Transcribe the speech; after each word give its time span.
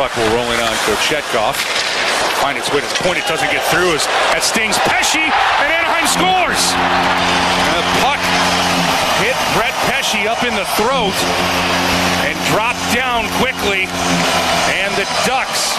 Puck 0.00 0.16
will 0.16 0.32
roll 0.32 0.48
in 0.48 0.60
on 0.60 0.72
Kochetkov. 0.88 1.60
Find 2.40 2.56
its 2.56 2.72
way 2.72 2.80
to 2.80 2.88
the 2.88 3.00
point. 3.04 3.18
It 3.18 3.28
doesn't 3.28 3.52
get 3.52 3.60
through 3.68 3.92
as 3.92 4.08
that 4.32 4.40
stings 4.40 4.80
Pesce, 4.88 5.20
and 5.20 5.68
Anaheim 5.68 6.08
scores. 6.08 6.72
And 7.68 7.74
the 7.76 7.84
puck 8.00 8.16
hit 9.20 9.36
Brett 9.52 9.76
Pesce 9.92 10.24
up 10.24 10.40
in 10.40 10.56
the 10.56 10.64
throat 10.80 11.12
and 12.24 12.32
dropped 12.48 12.69
down 13.00 13.24
quickly. 13.40 13.88
And 14.76 14.92
the 14.92 15.08
Ducks, 15.24 15.72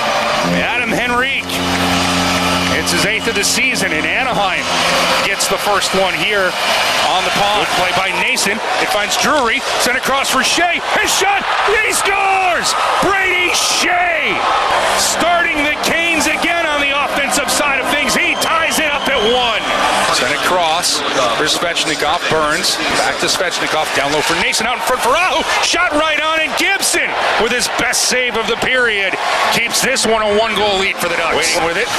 Adam 0.57 0.89
Henrique, 0.89 1.53
it's 2.73 2.89
his 2.89 3.05
eighth 3.05 3.29
of 3.29 3.35
the 3.35 3.45
season, 3.45 3.93
and 3.93 4.09
Anaheim 4.09 4.65
gets 5.29 5.45
the 5.45 5.61
first 5.61 5.93
one 5.93 6.17
here 6.17 6.49
on 7.13 7.21
the 7.21 7.33
pond. 7.37 7.61
Good 7.61 7.77
play 7.77 7.93
by 7.93 8.09
Noesen. 8.25 8.57
It 8.81 8.89
finds 8.89 9.13
Drury, 9.21 9.61
sent 9.85 10.01
across 10.01 10.33
for 10.33 10.41
Skjei. 10.41 10.81
His 10.97 11.13
shot, 11.13 11.45
he 11.69 11.93
scores! 11.93 12.73
Brady 13.05 13.53
Skjei 13.53 14.33
starting 14.97 15.61
the 15.61 15.77
Canes 15.85 16.25
again 16.25 16.65
on 16.65 16.81
the 16.81 16.89
offensive 16.89 17.51
side 17.53 17.77
of 17.77 17.85
things. 17.93 18.17
He 18.17 18.33
ties 18.41 18.79
it 18.81 18.89
up 18.89 19.05
at 19.05 19.21
one. 19.21 19.61
Sent 20.21 20.37
across 20.37 21.01
for 21.41 21.49
Svechnikov. 21.49 22.21
Burns 22.29 22.77
back 23.01 23.17
to 23.25 23.25
Svechnikov. 23.25 23.89
Down 23.97 24.13
low 24.13 24.21
for 24.21 24.37
Noesen. 24.37 24.69
Out 24.69 24.77
in 24.77 24.85
front 24.85 25.01
for 25.01 25.17
Aho. 25.17 25.41
Shot 25.65 25.89
right 25.97 26.21
on, 26.21 26.45
and 26.45 26.53
Gibson 26.61 27.09
with 27.41 27.49
his 27.49 27.65
best 27.81 28.05
save 28.05 28.37
of 28.37 28.45
the 28.45 28.53
period 28.61 29.17
keeps 29.49 29.81
this 29.81 30.05
one 30.05 30.21
a 30.21 30.29
one 30.37 30.53
goal 30.53 30.77
lead 30.77 30.93
for 31.01 31.09
the 31.09 31.17
Ducks. 31.17 31.41
Waiting 31.41 31.65
with 31.65 31.73
it. 31.73 31.89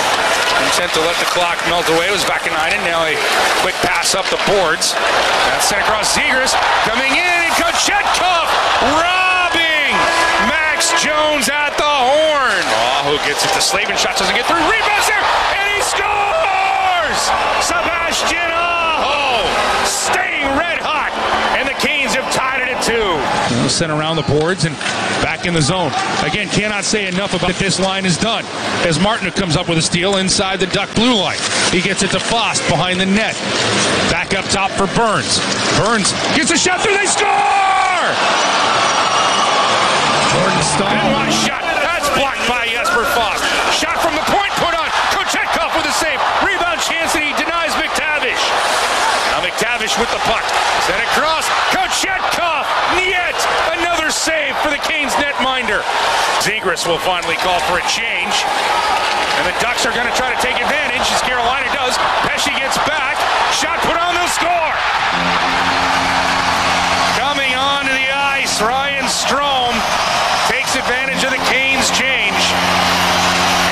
Intent 0.70 0.94
to 0.94 1.02
let 1.02 1.18
the 1.18 1.26
clock 1.34 1.58
melt 1.66 1.82
away. 1.90 2.06
It 2.06 2.14
was 2.14 2.22
back 2.30 2.46
in 2.46 2.54
nine, 2.54 2.70
and 2.70 2.86
now 2.86 3.02
a 3.02 3.18
quick 3.66 3.74
pass 3.82 4.14
up 4.14 4.22
the 4.30 4.38
boards. 4.46 4.94
That's 5.50 5.66
sent 5.66 5.82
across 5.82 6.14
Zegras. 6.14 6.54
Coming 6.86 7.10
in, 7.10 7.38
and 7.42 7.54
Kochetkov 7.58 8.46
robbing 9.02 9.98
Max 10.46 10.94
Jones 11.02 11.50
at 11.50 11.74
the 11.74 11.90
horn. 11.90 12.62
Aho 13.02 13.18
gets 13.26 13.42
it 13.42 13.50
to 13.50 13.60
Slavin. 13.60 13.98
Shot 13.98 14.14
doesn't 14.14 14.38
get 14.38 14.46
through. 14.46 14.62
Rebounds 14.70 15.10
there, 15.10 15.26
and 15.58 15.66
he 15.74 15.82
scores! 15.82 16.21
Sebastian 17.60 18.50
Aho 18.52 19.44
staying 19.84 20.46
red 20.56 20.78
hot, 20.78 21.12
and 21.58 21.68
the 21.68 21.74
Canes 21.74 22.14
have 22.14 22.26
tied 22.32 22.62
it 22.62 22.68
at 22.72 22.80
two. 22.82 23.68
Sent 23.68 23.92
around 23.92 24.16
the 24.16 24.22
boards 24.22 24.64
and 24.64 24.76
back 25.22 25.46
in 25.46 25.54
the 25.54 25.62
zone. 25.62 25.92
Again, 26.24 26.48
cannot 26.48 26.84
say 26.84 27.06
enough 27.06 27.34
about 27.34 27.54
this 27.54 27.78
line 27.78 28.04
is 28.04 28.16
done. 28.16 28.44
As 28.86 28.98
Martin 29.00 29.30
comes 29.30 29.56
up 29.56 29.68
with 29.68 29.78
a 29.78 29.82
steal 29.82 30.16
inside 30.16 30.60
the 30.60 30.66
Duck 30.66 30.92
blue 30.94 31.14
line. 31.14 31.38
He 31.70 31.80
gets 31.80 32.02
it 32.02 32.10
to 32.10 32.20
Fast 32.20 32.62
behind 32.68 33.00
the 33.00 33.06
net. 33.06 33.34
Back 34.10 34.34
up 34.34 34.44
top 34.46 34.70
for 34.72 34.86
Burns. 34.96 35.40
Burns 35.78 36.12
gets 36.36 36.50
a 36.50 36.58
shot 36.58 36.80
through. 36.80 36.96
They 36.96 37.06
score! 37.06 38.12
Jordan 40.32 40.62
Staal. 40.64 40.88
And 40.88 41.12
one 41.12 41.32
shot. 41.44 41.60
That's 41.60 42.08
blocked 42.16 42.44
by 42.48 42.66
Jesper 42.68 43.04
Fox. 43.12 43.40
Shot 43.76 44.00
from 44.00 44.16
the 44.16 44.24
point 44.32 44.52
put 44.60 44.72
on. 44.72 44.88
Kochetkov 45.12 45.76
with 45.76 45.86
a 45.86 45.94
save. 45.96 46.20
Rebound 46.44 46.80
chance 46.80 47.14
and 47.14 47.24
he 47.24 47.32
denies 47.36 47.72
McTavish. 47.76 48.42
Now 49.32 49.44
McTavish 49.44 49.96
with 50.00 50.10
the 50.12 50.20
Sent 50.92 51.08
across. 51.08 51.48
Kochetkov. 51.72 52.68
Niet. 53.00 53.38
Another 53.80 54.12
save 54.12 54.52
for 54.60 54.68
the 54.68 54.76
Canes 54.84 55.16
netminder. 55.16 55.80
Zegras 56.44 56.84
will 56.84 57.00
finally 57.00 57.40
call 57.40 57.56
for 57.64 57.80
a 57.80 57.86
change. 57.88 58.44
And 59.40 59.48
the 59.48 59.56
Ducks 59.56 59.88
are 59.88 59.94
going 59.96 60.04
to 60.04 60.12
try 60.12 60.28
to 60.28 60.40
take 60.44 60.60
advantage 60.60 61.08
as 61.08 61.24
Carolina 61.24 61.64
does. 61.72 61.96
Pesce 62.28 62.52
gets 62.60 62.76
back. 62.84 63.16
Shot 63.56 63.80
put 63.88 63.96
on. 63.96 64.12
They'll 64.12 64.36
score. 64.36 64.76
Coming 67.16 67.56
onto 67.56 67.96
the 67.96 68.12
ice, 68.12 68.60
Ryan 68.60 69.08
Strome 69.08 69.72
takes 70.52 70.76
advantage 70.76 71.24
of 71.24 71.32
the 71.32 71.40
Canes 71.48 71.88
change. 71.96 72.44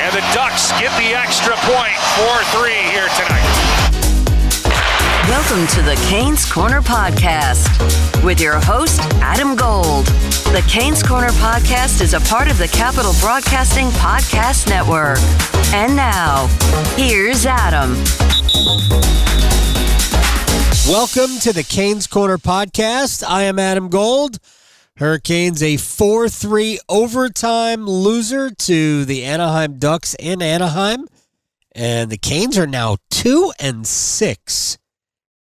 And 0.01 0.09
the 0.09 0.25
Ducks 0.33 0.73
get 0.81 0.89
the 0.97 1.13
extra 1.13 1.53
point, 1.69 2.01
4-3 2.57 2.73
here 2.89 3.13
tonight. 3.13 3.40
Welcome 5.41 5.67
to 5.67 5.81
the 5.81 5.95
Canes 6.07 6.49
Corner 6.49 6.81
Podcast 6.81 8.23
with 8.23 8.39
your 8.39 8.59
host, 8.59 9.01
Adam 9.15 9.55
Gold. 9.55 10.05
The 10.05 10.63
Canes 10.69 11.01
Corner 11.01 11.29
Podcast 11.29 11.99
is 11.99 12.13
a 12.13 12.19
part 12.21 12.49
of 12.49 12.59
the 12.59 12.67
Capital 12.67 13.11
Broadcasting 13.19 13.87
Podcast 13.87 14.69
Network. 14.69 15.17
And 15.73 15.95
now, 15.95 16.45
here's 16.95 17.47
Adam. 17.47 17.95
Welcome 20.87 21.39
to 21.39 21.51
the 21.51 21.65
Canes 21.67 22.05
Corner 22.05 22.37
Podcast. 22.37 23.27
I 23.27 23.41
am 23.41 23.57
Adam 23.57 23.89
Gold. 23.89 24.37
Hurricanes 24.97 25.63
a 25.63 25.77
4 25.77 26.29
3 26.29 26.79
overtime 26.87 27.87
loser 27.87 28.51
to 28.51 29.05
the 29.05 29.25
Anaheim 29.25 29.79
Ducks 29.79 30.15
in 30.19 30.43
Anaheim. 30.43 31.07
And 31.73 32.11
the 32.11 32.17
Canes 32.17 32.59
are 32.59 32.67
now 32.67 32.97
2 33.09 33.51
and 33.59 33.87
6 33.87 34.77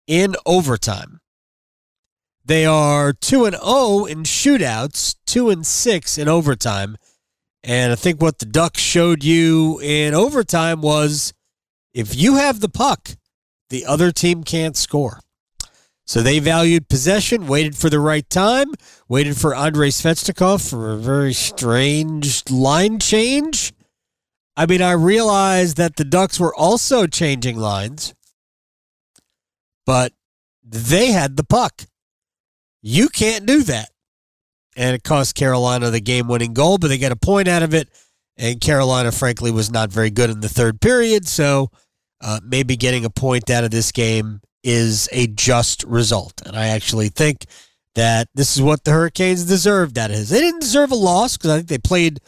in 0.06 0.36
overtime. 0.44 1.20
They 2.44 2.66
are 2.66 3.12
2 3.12 3.46
and 3.46 3.56
0 3.56 4.04
in 4.04 4.24
shootouts, 4.24 5.16
2 5.26 5.50
and 5.50 5.66
6 5.66 6.18
in 6.18 6.28
overtime. 6.28 6.96
And 7.62 7.92
I 7.92 7.94
think 7.94 8.20
what 8.20 8.38
the 8.38 8.46
Ducks 8.46 8.80
showed 8.80 9.24
you 9.24 9.80
in 9.82 10.14
overtime 10.14 10.82
was 10.82 11.32
if 11.94 12.14
you 12.14 12.36
have 12.36 12.60
the 12.60 12.68
puck, 12.68 13.10
the 13.70 13.86
other 13.86 14.12
team 14.12 14.44
can't 14.44 14.76
score. 14.76 15.20
So 16.06 16.20
they 16.20 16.38
valued 16.38 16.90
possession, 16.90 17.46
waited 17.46 17.76
for 17.76 17.88
the 17.88 17.98
right 17.98 18.28
time, 18.28 18.74
waited 19.08 19.38
for 19.38 19.54
Andrei 19.54 19.88
Svechnikov 19.88 20.68
for 20.68 20.92
a 20.92 20.98
very 20.98 21.32
strange 21.32 22.50
line 22.50 22.98
change. 22.98 23.72
I 24.54 24.66
mean, 24.66 24.82
I 24.82 24.92
realized 24.92 25.78
that 25.78 25.96
the 25.96 26.04
Ducks 26.04 26.38
were 26.38 26.54
also 26.54 27.06
changing 27.06 27.56
lines, 27.56 28.14
but 29.86 30.12
they 30.62 31.12
had 31.12 31.36
the 31.36 31.44
puck. 31.44 31.82
You 32.82 33.08
can't 33.08 33.46
do 33.46 33.62
that. 33.64 33.90
And 34.76 34.94
it 34.94 35.04
cost 35.04 35.34
Carolina 35.34 35.90
the 35.90 36.00
game 36.00 36.26
winning 36.26 36.52
goal, 36.52 36.78
but 36.78 36.88
they 36.88 36.98
got 36.98 37.12
a 37.12 37.16
point 37.16 37.48
out 37.48 37.62
of 37.62 37.74
it. 37.74 37.88
And 38.36 38.60
Carolina, 38.60 39.12
frankly, 39.12 39.52
was 39.52 39.70
not 39.70 39.92
very 39.92 40.10
good 40.10 40.30
in 40.30 40.40
the 40.40 40.48
third 40.48 40.80
period. 40.80 41.28
So 41.28 41.70
uh, 42.20 42.40
maybe 42.42 42.76
getting 42.76 43.04
a 43.04 43.10
point 43.10 43.50
out 43.50 43.62
of 43.62 43.70
this 43.70 43.92
game 43.92 44.40
is 44.64 45.08
a 45.12 45.28
just 45.28 45.84
result. 45.84 46.42
And 46.44 46.56
I 46.56 46.68
actually 46.68 47.08
think 47.08 47.44
that 47.94 48.28
this 48.34 48.56
is 48.56 48.62
what 48.62 48.82
the 48.82 48.90
Hurricanes 48.90 49.44
deserved 49.44 49.96
out 49.96 50.10
of 50.10 50.16
his. 50.16 50.30
They 50.30 50.40
didn't 50.40 50.60
deserve 50.60 50.90
a 50.90 50.96
loss 50.96 51.36
because 51.36 51.50
I 51.50 51.56
think 51.58 51.68
they 51.68 51.78
played 51.78 52.18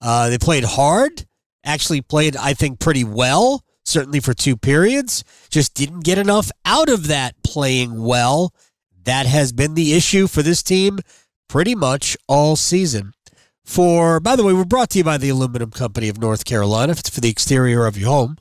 uh, 0.00 0.30
they 0.30 0.38
played 0.38 0.64
hard, 0.64 1.26
actually 1.64 2.00
played, 2.00 2.36
I 2.36 2.54
think, 2.54 2.80
pretty 2.80 3.04
well, 3.04 3.62
certainly 3.90 4.20
for 4.20 4.34
two 4.34 4.56
periods. 4.56 5.24
Just 5.50 5.74
didn't 5.74 6.04
get 6.04 6.18
enough 6.18 6.50
out 6.64 6.88
of 6.88 7.08
that 7.08 7.34
playing 7.42 8.02
well. 8.02 8.54
That 9.04 9.26
has 9.26 9.52
been 9.52 9.74
the 9.74 9.94
issue 9.94 10.26
for 10.26 10.42
this 10.42 10.62
team 10.62 11.00
pretty 11.48 11.74
much 11.74 12.16
all 12.28 12.56
season. 12.56 13.12
For 13.64 14.20
by 14.20 14.36
the 14.36 14.44
way, 14.44 14.52
we're 14.52 14.64
brought 14.64 14.90
to 14.90 14.98
you 14.98 15.04
by 15.04 15.18
the 15.18 15.28
Aluminum 15.28 15.70
Company 15.70 16.08
of 16.08 16.18
North 16.18 16.44
Carolina. 16.44 16.92
If 16.92 17.00
it's 17.00 17.10
for 17.10 17.20
the 17.20 17.28
exterior 17.28 17.86
of 17.86 17.96
your 17.96 18.08
home, 18.08 18.36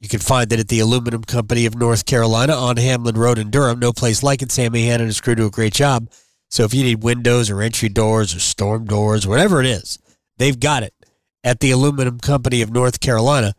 you 0.00 0.08
can 0.08 0.20
find 0.20 0.52
it 0.52 0.60
at 0.60 0.68
the 0.68 0.80
Aluminum 0.80 1.24
Company 1.24 1.64
of 1.64 1.74
North 1.74 2.04
Carolina 2.04 2.52
on 2.52 2.76
Hamlin 2.76 3.16
Road 3.16 3.38
in 3.38 3.50
Durham. 3.50 3.78
No 3.78 3.92
place 3.92 4.22
like 4.22 4.42
it. 4.42 4.52
Sammy 4.52 4.86
Hanna 4.86 5.04
and 5.04 5.08
his 5.08 5.20
crew 5.20 5.34
do 5.34 5.46
a 5.46 5.50
great 5.50 5.72
job. 5.72 6.10
So 6.50 6.64
if 6.64 6.74
you 6.74 6.84
need 6.84 7.02
windows 7.02 7.50
or 7.50 7.62
entry 7.62 7.88
doors 7.88 8.34
or 8.34 8.38
storm 8.38 8.84
doors, 8.84 9.26
whatever 9.26 9.60
it 9.60 9.66
is, 9.66 9.98
they've 10.36 10.60
got 10.60 10.82
it 10.82 10.94
at 11.42 11.60
the 11.60 11.70
Aluminum 11.70 12.18
Company 12.18 12.62
of 12.62 12.70
North 12.70 13.00
Carolina. 13.00 13.54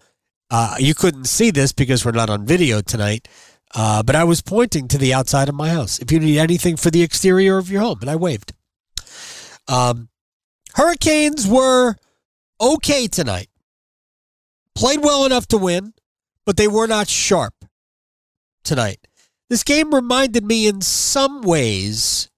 Uh, 0.49 0.75
you 0.79 0.93
couldn't 0.93 1.25
see 1.25 1.51
this 1.51 1.71
because 1.71 2.05
we're 2.05 2.11
not 2.11 2.29
on 2.29 2.45
video 2.45 2.81
tonight, 2.81 3.27
uh, 3.73 4.03
but 4.03 4.15
I 4.15 4.23
was 4.23 4.41
pointing 4.41 4.87
to 4.89 4.97
the 4.97 5.13
outside 5.13 5.49
of 5.49 5.55
my 5.55 5.69
house. 5.69 5.99
If 5.99 6.11
you 6.11 6.19
need 6.19 6.37
anything 6.37 6.77
for 6.77 6.91
the 6.91 7.01
exterior 7.01 7.57
of 7.57 7.71
your 7.71 7.81
home, 7.81 7.99
and 8.01 8.09
I 8.09 8.15
waved. 8.15 8.53
Um, 9.67 10.09
Hurricanes 10.75 11.47
were 11.47 11.95
okay 12.61 13.07
tonight. 13.07 13.49
Played 14.75 15.01
well 15.03 15.25
enough 15.25 15.47
to 15.47 15.57
win 15.57 15.93
but 16.45 16.57
they 16.57 16.67
were 16.67 16.87
not 16.87 17.09
sharp 17.09 17.53
tonight. 18.63 19.07
This 19.49 19.63
game 19.63 19.93
reminded 19.93 20.45
me 20.45 20.67
in 20.67 20.81
some 20.81 21.41
ways 21.41 22.29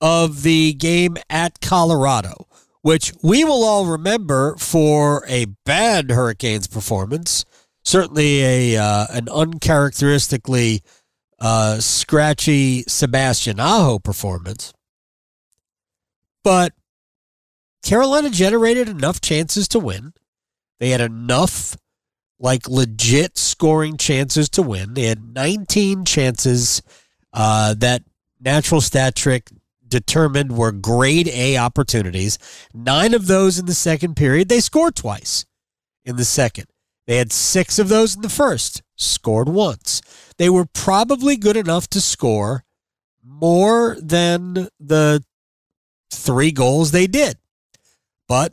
of 0.00 0.42
the 0.42 0.74
game 0.74 1.16
at 1.28 1.60
Colorado, 1.60 2.46
which 2.84 3.14
we 3.22 3.44
will 3.44 3.64
all 3.64 3.86
remember 3.86 4.54
for 4.56 5.24
a 5.26 5.46
bad 5.64 6.10
Hurricanes 6.10 6.66
performance, 6.66 7.46
certainly 7.82 8.42
a 8.42 8.76
uh, 8.76 9.06
an 9.08 9.26
uncharacteristically 9.30 10.82
uh, 11.40 11.80
scratchy 11.80 12.82
Sebastian 12.82 13.58
Aho 13.58 13.98
performance. 13.98 14.74
But 16.42 16.74
Carolina 17.82 18.28
generated 18.28 18.90
enough 18.90 19.18
chances 19.22 19.66
to 19.68 19.78
win. 19.78 20.12
They 20.78 20.90
had 20.90 21.00
enough 21.00 21.78
like 22.38 22.68
legit 22.68 23.38
scoring 23.38 23.96
chances 23.96 24.50
to 24.50 24.62
win. 24.62 24.92
They 24.92 25.04
had 25.04 25.34
19 25.34 26.04
chances. 26.04 26.82
Uh, 27.32 27.72
that 27.78 28.02
natural 28.40 28.82
stat 28.82 29.16
trick 29.16 29.50
determined 29.94 30.58
were 30.58 30.72
grade 30.72 31.28
A 31.28 31.56
opportunities. 31.56 32.36
Nine 32.74 33.14
of 33.14 33.28
those 33.28 33.60
in 33.60 33.66
the 33.66 33.74
second 33.74 34.16
period. 34.16 34.48
They 34.48 34.58
scored 34.58 34.96
twice 34.96 35.46
in 36.04 36.16
the 36.16 36.24
second. 36.24 36.66
They 37.06 37.18
had 37.18 37.30
six 37.30 37.78
of 37.78 37.88
those 37.88 38.16
in 38.16 38.22
the 38.22 38.28
first, 38.28 38.82
scored 38.96 39.48
once. 39.48 40.02
They 40.36 40.50
were 40.50 40.66
probably 40.66 41.36
good 41.36 41.56
enough 41.56 41.86
to 41.90 42.00
score 42.00 42.64
more 43.24 43.96
than 44.00 44.66
the 44.80 45.22
three 46.10 46.50
goals 46.50 46.90
they 46.90 47.06
did. 47.06 47.36
But 48.26 48.52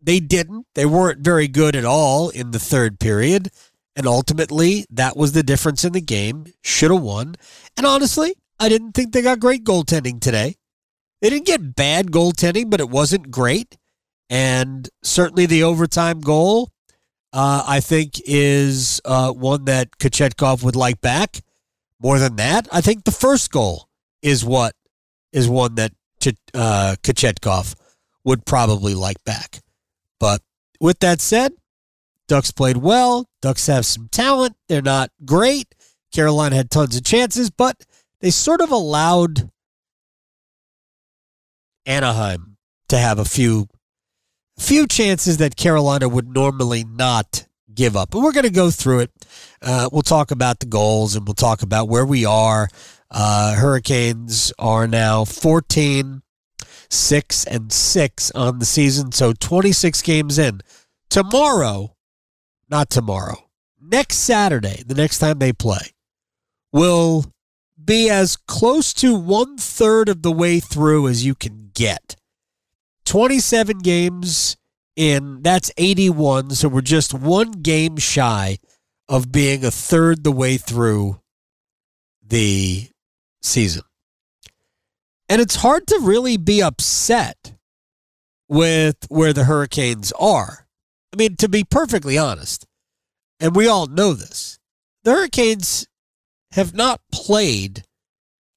they 0.00 0.20
didn't. 0.20 0.66
They 0.76 0.86
weren't 0.86 1.24
very 1.24 1.48
good 1.48 1.74
at 1.74 1.84
all 1.84 2.28
in 2.28 2.52
the 2.52 2.60
third 2.60 3.00
period. 3.00 3.50
And 3.96 4.06
ultimately, 4.06 4.86
that 4.88 5.16
was 5.16 5.32
the 5.32 5.42
difference 5.42 5.82
in 5.82 5.94
the 5.94 6.00
game. 6.00 6.46
Should 6.62 6.92
have 6.92 7.02
won. 7.02 7.34
And 7.76 7.84
honestly, 7.84 8.36
I 8.60 8.68
didn't 8.68 8.92
think 8.92 9.12
they 9.12 9.22
got 9.22 9.40
great 9.40 9.64
goaltending 9.64 10.20
today. 10.20 10.56
They 11.20 11.30
didn't 11.30 11.46
get 11.46 11.74
bad 11.76 12.10
goaltending, 12.10 12.70
but 12.70 12.80
it 12.80 12.88
wasn't 12.88 13.30
great. 13.30 13.76
And 14.28 14.88
certainly 15.02 15.46
the 15.46 15.64
overtime 15.64 16.20
goal, 16.20 16.70
uh, 17.32 17.64
I 17.66 17.80
think, 17.80 18.20
is 18.24 19.00
uh, 19.04 19.32
one 19.32 19.64
that 19.64 19.98
Kochetkov 19.98 20.62
would 20.62 20.76
like 20.76 21.00
back. 21.00 21.40
More 22.00 22.18
than 22.18 22.36
that, 22.36 22.68
I 22.72 22.80
think 22.80 23.04
the 23.04 23.10
first 23.10 23.50
goal 23.50 23.88
is 24.22 24.44
what 24.44 24.74
is 25.32 25.48
one 25.48 25.74
that 25.74 25.92
uh, 26.54 26.96
Kochetkov 27.02 27.74
would 28.24 28.46
probably 28.46 28.94
like 28.94 29.22
back. 29.24 29.60
But 30.18 30.42
with 30.80 31.00
that 31.00 31.20
said, 31.20 31.52
Ducks 32.28 32.52
played 32.52 32.76
well. 32.76 33.28
Ducks 33.42 33.66
have 33.66 33.84
some 33.84 34.08
talent. 34.08 34.54
They're 34.68 34.82
not 34.82 35.10
great. 35.24 35.74
Carolina 36.12 36.56
had 36.56 36.70
tons 36.70 36.96
of 36.96 37.04
chances, 37.04 37.50
but 37.50 37.84
they 38.20 38.30
sort 38.30 38.60
of 38.60 38.70
allowed 38.70 39.50
Anaheim 41.90 42.56
to 42.88 42.96
have 42.96 43.18
a 43.18 43.24
few 43.24 43.66
few 44.58 44.86
chances 44.86 45.38
that 45.38 45.56
Carolina 45.56 46.08
would 46.08 46.28
normally 46.28 46.84
not 46.84 47.46
give 47.74 47.96
up. 47.96 48.14
And 48.14 48.22
we're 48.22 48.32
going 48.32 48.44
to 48.44 48.50
go 48.50 48.70
through 48.70 49.00
it. 49.00 49.10
Uh, 49.62 49.88
we'll 49.90 50.02
talk 50.02 50.30
about 50.30 50.60
the 50.60 50.66
goals 50.66 51.16
and 51.16 51.26
we'll 51.26 51.34
talk 51.34 51.62
about 51.62 51.88
where 51.88 52.04
we 52.04 52.24
are. 52.24 52.68
Uh, 53.10 53.54
Hurricanes 53.54 54.52
are 54.58 54.86
now 54.86 55.24
14, 55.24 56.22
6, 56.90 57.44
and 57.44 57.72
6 57.72 58.30
on 58.32 58.58
the 58.58 58.64
season. 58.64 59.12
So 59.12 59.32
26 59.32 60.02
games 60.02 60.38
in. 60.38 60.60
Tomorrow, 61.08 61.96
not 62.68 62.90
tomorrow, 62.90 63.48
next 63.80 64.18
Saturday, 64.18 64.84
the 64.86 64.94
next 64.94 65.18
time 65.18 65.38
they 65.38 65.52
play, 65.52 65.94
will 66.72 67.24
be 67.82 68.08
as 68.10 68.36
close 68.36 68.92
to 68.94 69.16
one 69.16 69.56
third 69.56 70.08
of 70.08 70.22
the 70.22 70.30
way 70.30 70.60
through 70.60 71.08
as 71.08 71.24
you 71.24 71.34
can 71.34 71.59
get. 71.74 72.16
27 73.04 73.78
games 73.78 74.56
in, 74.96 75.42
that's 75.42 75.70
81. 75.76 76.50
So 76.50 76.68
we're 76.68 76.80
just 76.80 77.14
one 77.14 77.50
game 77.52 77.96
shy 77.96 78.58
of 79.08 79.32
being 79.32 79.64
a 79.64 79.70
third 79.70 80.22
the 80.22 80.32
way 80.32 80.56
through 80.56 81.20
the 82.26 82.88
season. 83.42 83.82
And 85.28 85.40
it's 85.40 85.56
hard 85.56 85.86
to 85.88 85.98
really 86.02 86.36
be 86.36 86.62
upset 86.62 87.54
with 88.48 88.96
where 89.08 89.32
the 89.32 89.44
Hurricanes 89.44 90.12
are. 90.18 90.66
I 91.12 91.16
mean, 91.16 91.36
to 91.36 91.48
be 91.48 91.64
perfectly 91.64 92.18
honest, 92.18 92.66
and 93.38 93.56
we 93.56 93.66
all 93.66 93.86
know 93.86 94.12
this, 94.12 94.58
the 95.04 95.12
Hurricanes 95.12 95.86
have 96.52 96.74
not 96.74 97.00
played, 97.12 97.84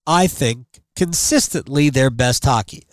I 0.05 0.27
think, 0.27 0.65
consistently 0.95 1.89
their 1.89 2.09
best 2.09 2.43
hockey. 2.43 2.83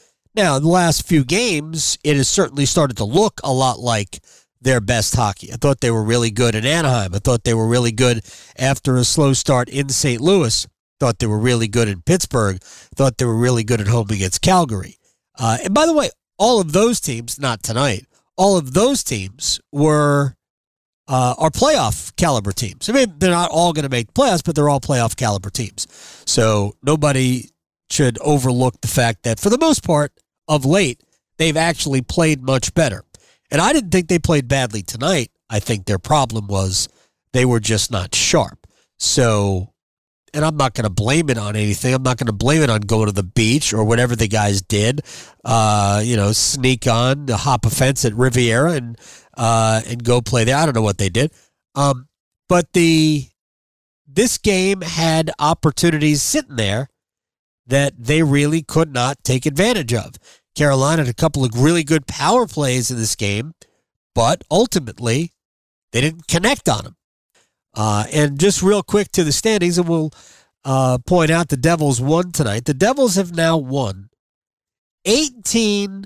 Now, 0.41 0.57
in 0.57 0.63
the 0.63 0.71
last 0.71 1.07
few 1.07 1.23
games, 1.23 1.99
it 2.03 2.17
has 2.17 2.27
certainly 2.27 2.65
started 2.65 2.97
to 2.97 3.05
look 3.05 3.43
a 3.45 3.53
lot 3.53 3.79
like 3.79 4.21
their 4.59 4.81
best 4.81 5.15
hockey. 5.15 5.53
I 5.53 5.57
thought 5.57 5.83
they 5.83 5.91
were 5.91 6.03
really 6.03 6.31
good 6.31 6.55
in 6.55 6.65
Anaheim. 6.65 7.15
I 7.15 7.19
thought 7.19 7.45
they 7.45 7.53
were 7.53 7.67
really 7.67 7.93
good 7.93 8.23
after 8.59 8.97
a 8.97 9.05
slow 9.05 9.35
start 9.35 9.69
in 9.69 9.91
St. 9.91 10.19
Louis. 10.19 10.67
Thought 10.99 11.19
they 11.19 11.27
were 11.27 11.39
really 11.39 11.69
good 11.69 11.89
in 11.89 12.01
Pittsburgh. 12.01 12.59
Thought 12.63 13.19
they 13.19 13.27
were 13.27 13.37
really 13.37 13.65
good 13.65 13.83
at 13.83 13.89
home 13.89 14.07
against 14.09 14.41
Calgary. 14.41 14.97
Uh, 15.39 15.59
and 15.63 15.75
by 15.75 15.85
the 15.85 15.93
way, 15.93 16.09
all 16.39 16.59
of 16.59 16.73
those 16.73 17.01
teams, 17.01 17.39
not 17.39 17.63
tonight, 17.63 18.07
all 18.39 18.57
of 18.57 18.73
those 18.73 19.05
teams 19.05 19.61
were 19.71 20.37
uh, 21.07 21.35
are 21.37 21.51
playoff 21.51 22.17
caliber 22.17 22.53
teams. 22.53 22.89
I 22.89 22.95
mean, 22.95 23.13
they're 23.19 23.31
not 23.31 23.51
all 23.51 23.75
going 23.75 23.83
to 23.83 23.91
make 23.91 24.15
playoffs, 24.15 24.43
but 24.43 24.55
they're 24.55 24.71
all 24.71 24.81
playoff 24.81 25.17
caliber 25.17 25.51
teams. 25.51 25.87
So 26.25 26.77
nobody 26.83 27.51
should 27.91 28.19
overlook 28.21 28.81
the 28.81 28.89
fact 28.89 29.25
that 29.25 29.39
for 29.39 29.51
the 29.51 29.59
most 29.59 29.85
part 29.85 30.15
of 30.50 30.67
late, 30.67 31.02
they've 31.38 31.56
actually 31.56 32.02
played 32.02 32.43
much 32.43 32.75
better. 32.75 33.05
And 33.50 33.61
I 33.61 33.73
didn't 33.73 33.91
think 33.91 34.08
they 34.08 34.19
played 34.19 34.49
badly 34.49 34.82
tonight. 34.82 35.31
I 35.49 35.61
think 35.61 35.87
their 35.87 35.99
problem 35.99 36.49
was 36.49 36.88
they 37.32 37.44
were 37.44 37.61
just 37.61 37.91
not 37.91 38.14
sharp. 38.14 38.67
So, 38.99 39.73
and 40.35 40.44
I'm 40.44 40.56
not 40.56 40.75
going 40.75 40.85
to 40.85 40.91
blame 40.91 41.31
it 41.31 41.38
on 41.38 41.56
anything. 41.56 41.94
I'm 41.94 42.02
not 42.02 42.19
going 42.19 42.26
to 42.26 42.32
blame 42.32 42.62
it 42.62 42.70
on 42.70 42.82
going 42.82 43.06
to 43.06 43.12
the 43.12 43.23
beach 43.23 43.73
or 43.73 43.85
whatever 43.85 44.14
the 44.14 44.29
guys 44.29 44.61
did. 44.61 45.00
Uh, 45.44 46.02
you 46.05 46.17
know, 46.17 46.32
sneak 46.32 46.87
on, 46.87 47.26
the 47.26 47.37
hop 47.37 47.64
a 47.64 47.70
fence 47.70 48.05
at 48.05 48.14
Riviera 48.14 48.73
and 48.73 48.99
uh, 49.37 49.81
and 49.87 50.05
go 50.05 50.20
play 50.20 50.44
there. 50.44 50.56
I 50.56 50.64
don't 50.64 50.75
know 50.75 50.82
what 50.82 50.99
they 50.99 51.08
did. 51.08 51.32
Um, 51.75 52.08
but 52.49 52.73
the 52.73 53.26
this 54.06 54.38
game 54.38 54.81
had 54.81 55.31
opportunities 55.38 56.23
sitting 56.23 56.56
there 56.56 56.88
that 57.67 57.94
they 57.96 58.23
really 58.23 58.62
could 58.62 58.93
not 58.93 59.23
take 59.25 59.46
advantage 59.46 59.94
of. 59.94 60.14
Carolina 60.55 61.02
had 61.02 61.11
a 61.11 61.14
couple 61.14 61.44
of 61.44 61.61
really 61.61 61.85
good 61.85 62.06
power 62.06 62.47
plays 62.47 62.91
in 62.91 62.97
this 62.97 63.17
game, 63.17 63.55
but 64.14 64.43
ultimately 64.50 65.32
they 65.93 66.00
didn't 66.00 66.26
connect 66.29 66.69
on 66.69 66.85
them. 66.85 66.97
Uh, 67.75 68.05
and 68.12 68.38
just 68.38 68.62
real 68.62 68.82
quick 68.82 69.12
to 69.12 69.25
the 69.25 69.32
standings, 69.32 69.79
and 69.79 69.88
we'll 69.88 70.11
uh, 70.64 70.99
point 71.06 71.31
out 71.31 71.49
the 71.49 71.56
Devils 71.56 72.00
won 72.00 72.32
tonight. 72.32 72.64
The 72.64 72.75
Devils 72.75 73.14
have 73.14 73.35
now 73.35 73.56
won 73.56 74.11
18 75.05 76.05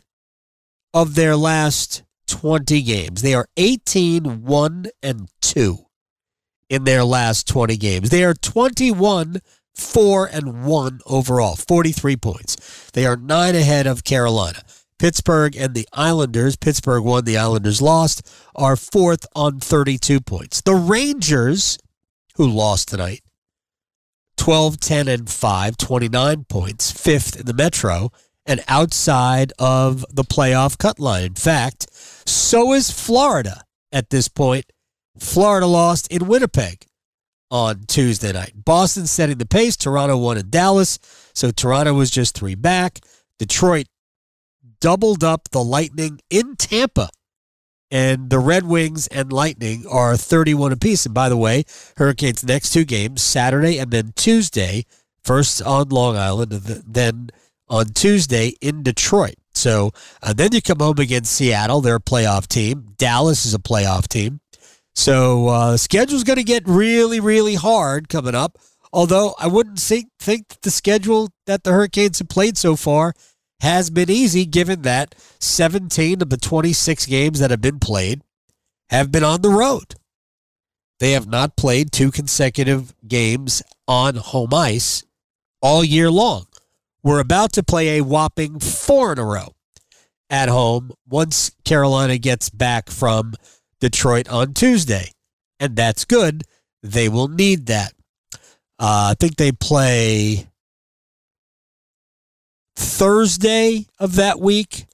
of 0.93 1.15
their 1.15 1.37
last 1.37 2.03
20 2.29 2.83
games. 2.83 3.23
They 3.23 3.35
are 3.35 3.47
18 3.57 4.43
1 4.43 4.87
and 5.03 5.29
2 5.41 5.79
in 6.71 6.85
their 6.85 7.05
last 7.05 7.49
20 7.49 7.77
games. 7.77 8.11
They 8.11 8.25
are 8.25 8.35
21 8.35 9.41
4 9.75 10.27
and 10.27 10.65
1 10.65 11.01
overall, 11.07 11.57
43 11.57 12.17
points. 12.17 12.91
They 12.93 13.07
are 13.07 13.17
9 13.17 13.55
ahead 13.55 13.87
of 13.87 14.05
Carolina. 14.05 14.63
Pittsburgh 14.99 15.57
and 15.57 15.75
the 15.75 15.89
Islanders, 15.93 16.57
Pittsburgh 16.57 17.05
won, 17.05 17.25
the 17.25 17.37
Islanders 17.37 17.83
lost, 17.83 18.23
are 18.55 18.77
fourth 18.77 19.27
on 19.35 19.61
32 19.61 20.21
points. 20.21 20.61
The 20.61 20.75
Rangers, 20.75 21.79
who 22.37 22.49
lost 22.49 22.89
tonight, 22.89 23.23
12, 24.37 24.81
10, 24.81 25.09
and 25.09 25.31
5, 25.31 25.77
29 25.77 26.45
points, 26.45 26.91
fifth 26.91 27.39
in 27.39 27.47
the 27.47 27.53
Metro, 27.53 28.11
and 28.47 28.63
outside 28.69 29.53
of 29.59 30.05
the 30.13 30.25
playoff 30.25 30.79
cut 30.79 30.99
line. 30.99 31.25
In 31.25 31.35
fact, 31.35 31.87
so 31.93 32.73
is 32.73 32.91
Florida 32.91 33.63
at 33.93 34.11
this 34.11 34.29
point. 34.29 34.67
Florida 35.19 35.67
lost 35.67 36.09
in 36.09 36.27
Winnipeg 36.27 36.87
on 37.55 37.85
Tuesday 37.87 38.33
night. 38.33 38.53
Boston 38.57 39.07
setting 39.07 39.39
the 39.39 39.47
pace. 39.47 39.77
Toronto 39.77 40.19
won 40.19 40.37
in 40.37 40.51
Dallas. 40.51 40.99
So 41.35 41.53
Toronto 41.53 41.95
was 41.95 42.11
just 42.11 42.37
three 42.37 42.57
back. 42.57 42.99
Detroit 43.39 43.87
doubled 44.81 45.23
up 45.23 45.49
the 45.51 45.63
Lightning 45.63 46.21
in 46.29 46.57
Tampa. 46.57 47.11
And 47.93 48.29
the 48.29 48.41
Red 48.41 48.65
Wings 48.65 49.07
and 49.07 49.33
Lightning 49.33 49.87
are 49.89 50.17
31 50.17 50.73
apiece. 50.73 51.07
And 51.07 51.15
by 51.15 51.29
the 51.29 51.37
way, 51.37 51.63
Hurricanes' 51.97 52.43
next 52.43 52.71
two 52.71 52.85
games, 52.85 53.23
Saturday 53.23 53.79
and 53.79 53.93
then 53.93 54.13
Tuesday, 54.17 54.85
first 55.23 55.63
on 55.63 55.91
Long 55.91 56.17
Island, 56.17 56.51
then 56.51 57.31
on 57.69 57.87
Tuesday 57.87 58.55
in 58.61 58.83
Detroit. 58.83 59.37
So 59.53 59.93
uh, 60.25 60.33
then 60.33 60.51
you 60.53 60.61
come 60.61 60.81
home 60.81 60.99
against 60.99 61.33
Seattle. 61.33 61.81
They're 61.81 61.97
a 61.97 62.01
playoff 62.01 62.49
team. 62.49 62.95
Dallas 62.99 63.47
is 63.47 63.55
a 63.55 63.61
playoff 63.61 64.09
team. 64.09 64.41
So 64.95 65.49
uh, 65.49 65.77
schedule's 65.77 66.25
going 66.25 66.37
to 66.39 66.45
get 66.45 66.63
really, 66.67 67.21
really 67.21 67.55
hard 67.55 68.09
coming 68.09 68.35
up. 68.35 68.59
Although 68.93 69.35
I 69.41 69.49
wouldn't 69.49 69.81
think, 69.81 70.07
think 70.21 70.49
that 70.49 70.63
the 70.63 70.71
schedule 70.71 71.31
that 71.47 71.65
the 71.65 71.73
Hurricanes 71.73 72.21
have 72.21 72.29
played 72.29 72.57
so 72.57 72.77
far 72.77 73.15
has 73.61 73.91
been 73.91 74.11
easy, 74.11 74.47
given 74.47 74.83
that 74.83 75.15
17 75.41 76.23
of 76.23 76.31
the 76.31 76.37
26 76.37 77.07
games 77.07 77.41
that 77.41 77.51
have 77.51 77.61
been 77.61 77.81
played 77.81 78.23
have 78.91 79.11
been 79.11 79.25
on 79.25 79.43
the 79.43 79.51
road. 79.51 79.95
They 81.01 81.13
have 81.13 81.27
not 81.27 81.57
played 81.57 81.91
two 81.91 82.11
consecutive 82.11 82.95
games 83.07 83.63
on 83.89 84.15
home 84.15 84.55
ice 84.55 85.03
all 85.61 85.83
year 85.83 86.11
long. 86.11 86.47
We're 87.03 87.21
about 87.21 87.53
to 87.55 87.63
play 87.63 87.99
a 87.99 88.05
whopping 88.05 88.61
four 88.61 89.13
in 89.13 89.19
a 89.19 89.25
row 89.25 89.55
at 90.31 90.49
home 90.49 90.93
once 91.09 91.51
Carolina 91.65 92.17
gets 92.17 92.49
back 92.49 92.91
from 92.91 93.35
Detroit 93.85 94.31
on 94.31 94.55
Tuesday. 94.55 95.11
And 95.61 95.77
that's 95.77 96.07
good. 96.07 96.45
They 96.83 97.07
will 97.11 97.29
need 97.29 97.67
that. 97.67 97.93
Uh, 98.79 99.13
I 99.13 99.15
think 99.21 99.37
they 99.37 99.53
play 99.53 100.49
Thursday 102.75 103.87
of 103.99 104.17
that 104.17 104.41
week, 104.41 104.87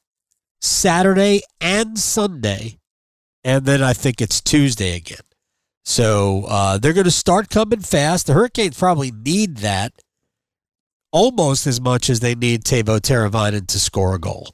Saturday 0.60 1.42
and 1.60 1.96
Sunday, 1.98 2.78
and 3.44 3.64
then 3.64 3.80
I 3.80 3.92
think 3.92 4.20
it's 4.20 4.40
Tuesday 4.40 4.96
again. 4.96 5.24
So 5.84 6.46
uh, 6.48 6.78
they're 6.78 6.92
going 6.92 7.04
to 7.04 7.12
start 7.12 7.48
coming 7.48 7.80
fast. 7.80 8.26
The 8.26 8.32
Hurricanes 8.32 8.76
probably 8.76 9.12
need 9.12 9.58
that 9.58 9.92
almost 11.12 11.64
as 11.66 11.80
much 11.80 12.10
as 12.10 12.18
they 12.18 12.34
need 12.34 12.64
Teuvo 12.64 12.98
Teravainen 12.98 13.68
to 13.68 13.78
score 13.78 14.16
a 14.16 14.18
goal. 14.18 14.52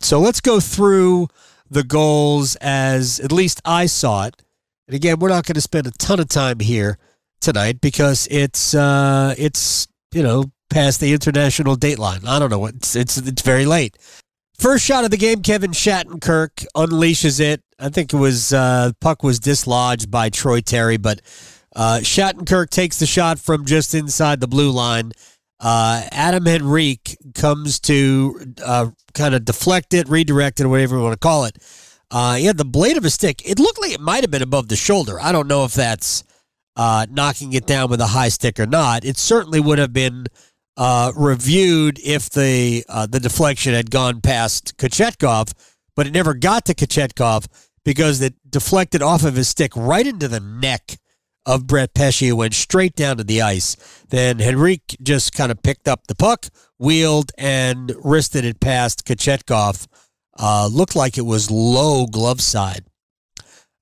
So 0.00 0.18
let's 0.18 0.40
go 0.40 0.60
through 0.60 1.28
the 1.70 1.84
goals 1.84 2.56
as 2.56 3.20
at 3.20 3.32
least 3.32 3.60
I 3.64 3.86
saw 3.86 4.26
it. 4.26 4.42
And 4.86 4.94
again, 4.94 5.18
we're 5.18 5.28
not 5.28 5.46
going 5.46 5.54
to 5.54 5.60
spend 5.60 5.86
a 5.86 5.90
ton 5.92 6.20
of 6.20 6.28
time 6.28 6.60
here 6.60 6.98
tonight 7.40 7.80
because 7.80 8.28
it's 8.30 8.74
uh, 8.74 9.34
it's 9.38 9.86
you 10.12 10.22
know 10.22 10.44
past 10.70 11.00
the 11.00 11.12
international 11.12 11.76
dateline. 11.76 12.26
I 12.26 12.38
don't 12.38 12.50
know 12.50 12.58
what 12.58 12.74
it's 12.74 12.96
it's, 12.96 13.16
it's 13.16 13.42
very 13.42 13.66
late. 13.66 13.96
First 14.58 14.84
shot 14.84 15.04
of 15.04 15.10
the 15.10 15.16
game, 15.16 15.42
Kevin 15.42 15.72
Shattenkirk 15.72 16.66
unleashes 16.76 17.40
it. 17.40 17.60
I 17.78 17.88
think 17.88 18.12
it 18.12 18.16
was 18.16 18.52
uh, 18.52 18.92
puck 19.00 19.22
was 19.22 19.40
dislodged 19.40 20.10
by 20.10 20.30
Troy 20.30 20.60
Terry, 20.60 20.96
but 20.96 21.20
uh, 21.74 21.98
Shattenkirk 22.02 22.70
takes 22.70 22.98
the 22.98 23.06
shot 23.06 23.38
from 23.38 23.64
just 23.64 23.94
inside 23.94 24.40
the 24.40 24.46
blue 24.46 24.70
line. 24.70 25.12
Uh, 25.60 26.02
Adam 26.10 26.46
Henrique 26.46 27.16
comes 27.34 27.80
to 27.80 28.54
uh, 28.62 28.90
kind 29.14 29.34
of 29.34 29.44
deflect 29.44 29.94
it, 29.94 30.08
redirect 30.08 30.60
it, 30.60 30.66
whatever 30.66 30.96
you 30.96 31.02
want 31.02 31.14
to 31.14 31.18
call 31.18 31.44
it. 31.44 31.56
Uh, 32.10 32.34
he 32.34 32.44
had 32.44 32.58
the 32.58 32.64
blade 32.64 32.96
of 32.96 33.04
a 33.04 33.10
stick. 33.10 33.42
It 33.48 33.58
looked 33.58 33.80
like 33.80 33.92
it 33.92 34.00
might 34.00 34.22
have 34.22 34.30
been 34.30 34.42
above 34.42 34.68
the 34.68 34.76
shoulder. 34.76 35.20
I 35.20 35.32
don't 35.32 35.48
know 35.48 35.64
if 35.64 35.72
that's 35.72 36.22
uh, 36.76 37.06
knocking 37.10 37.52
it 37.52 37.66
down 37.66 37.90
with 37.90 38.00
a 38.00 38.08
high 38.08 38.28
stick 38.28 38.60
or 38.60 38.66
not. 38.66 39.04
It 39.04 39.16
certainly 39.16 39.60
would 39.60 39.78
have 39.78 39.92
been 39.92 40.26
uh, 40.76 41.12
reviewed 41.16 41.98
if 42.04 42.30
the 42.30 42.84
uh, 42.88 43.06
the 43.06 43.20
deflection 43.20 43.74
had 43.74 43.90
gone 43.90 44.20
past 44.20 44.76
Kochetkov, 44.76 45.52
but 45.96 46.06
it 46.06 46.12
never 46.12 46.34
got 46.34 46.64
to 46.66 46.74
Kochetkov 46.74 47.46
because 47.84 48.20
it 48.20 48.34
deflected 48.48 49.02
off 49.02 49.24
of 49.24 49.36
his 49.36 49.48
stick 49.48 49.72
right 49.76 50.06
into 50.06 50.26
the 50.26 50.40
neck 50.40 50.98
of 51.46 51.66
Brett 51.66 51.94
Pesce 51.94 52.32
went 52.32 52.54
straight 52.54 52.94
down 52.94 53.16
to 53.18 53.24
the 53.24 53.42
ice. 53.42 53.76
Then 54.08 54.40
Henrique 54.40 54.96
just 55.02 55.34
kind 55.34 55.52
of 55.52 55.62
picked 55.62 55.88
up 55.88 56.06
the 56.06 56.14
puck, 56.14 56.46
wheeled, 56.78 57.32
and 57.36 57.92
wristed 58.02 58.44
it 58.44 58.60
past 58.60 59.04
Kochetkov. 59.06 59.86
Uh, 60.38 60.68
looked 60.70 60.96
like 60.96 61.16
it 61.16 61.22
was 61.22 61.50
low 61.50 62.06
glove 62.06 62.40
side. 62.40 62.84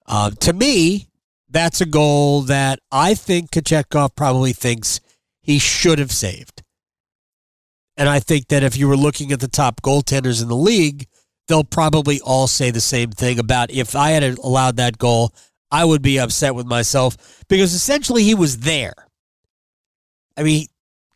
Uh, 0.07 0.31
to 0.31 0.53
me, 0.53 1.09
that's 1.49 1.81
a 1.81 1.87
goal 1.87 2.43
that 2.43 2.81
I 2.91 3.15
think 3.15 3.51
Kochetkov 3.51 4.17
probably 4.17 4.53
thinks 4.53 5.01
he 5.41 5.59
should 5.59 5.99
have 5.99 6.13
saved. 6.13 6.63
And 7.97 8.09
I 8.09 8.21
think 8.21 8.49
that 8.49 8.63
if 8.63 8.77
you 8.77 8.89
were 8.89 8.97
looking 8.97 9.33
at 9.33 9.41
the 9.41 9.49
top 9.49 9.83
goaltenders 9.83 10.43
in 10.43 10.49
the 10.49 10.57
league, 10.57 11.07
they'll 11.47 11.65
probably 11.65 12.21
all 12.21 12.47
say 12.47 12.71
the 12.71 12.81
same 12.81 13.11
thing 13.11 13.39
about 13.39 13.71
if 13.71 13.95
I 13.95 14.11
had 14.11 14.23
allowed 14.39 14.77
that 14.77 14.99
goal, 14.99 15.35
I 15.73 15.87
would 15.87 16.03
be 16.03 16.21
upset 16.21 16.55
with 16.55 16.67
myself 16.67 17.45
because 17.49 17.73
essentially 17.73 18.23
he 18.23 18.35
was 18.35 18.59
there. 18.59 18.93
I 20.37 20.43
mean, 20.43 20.67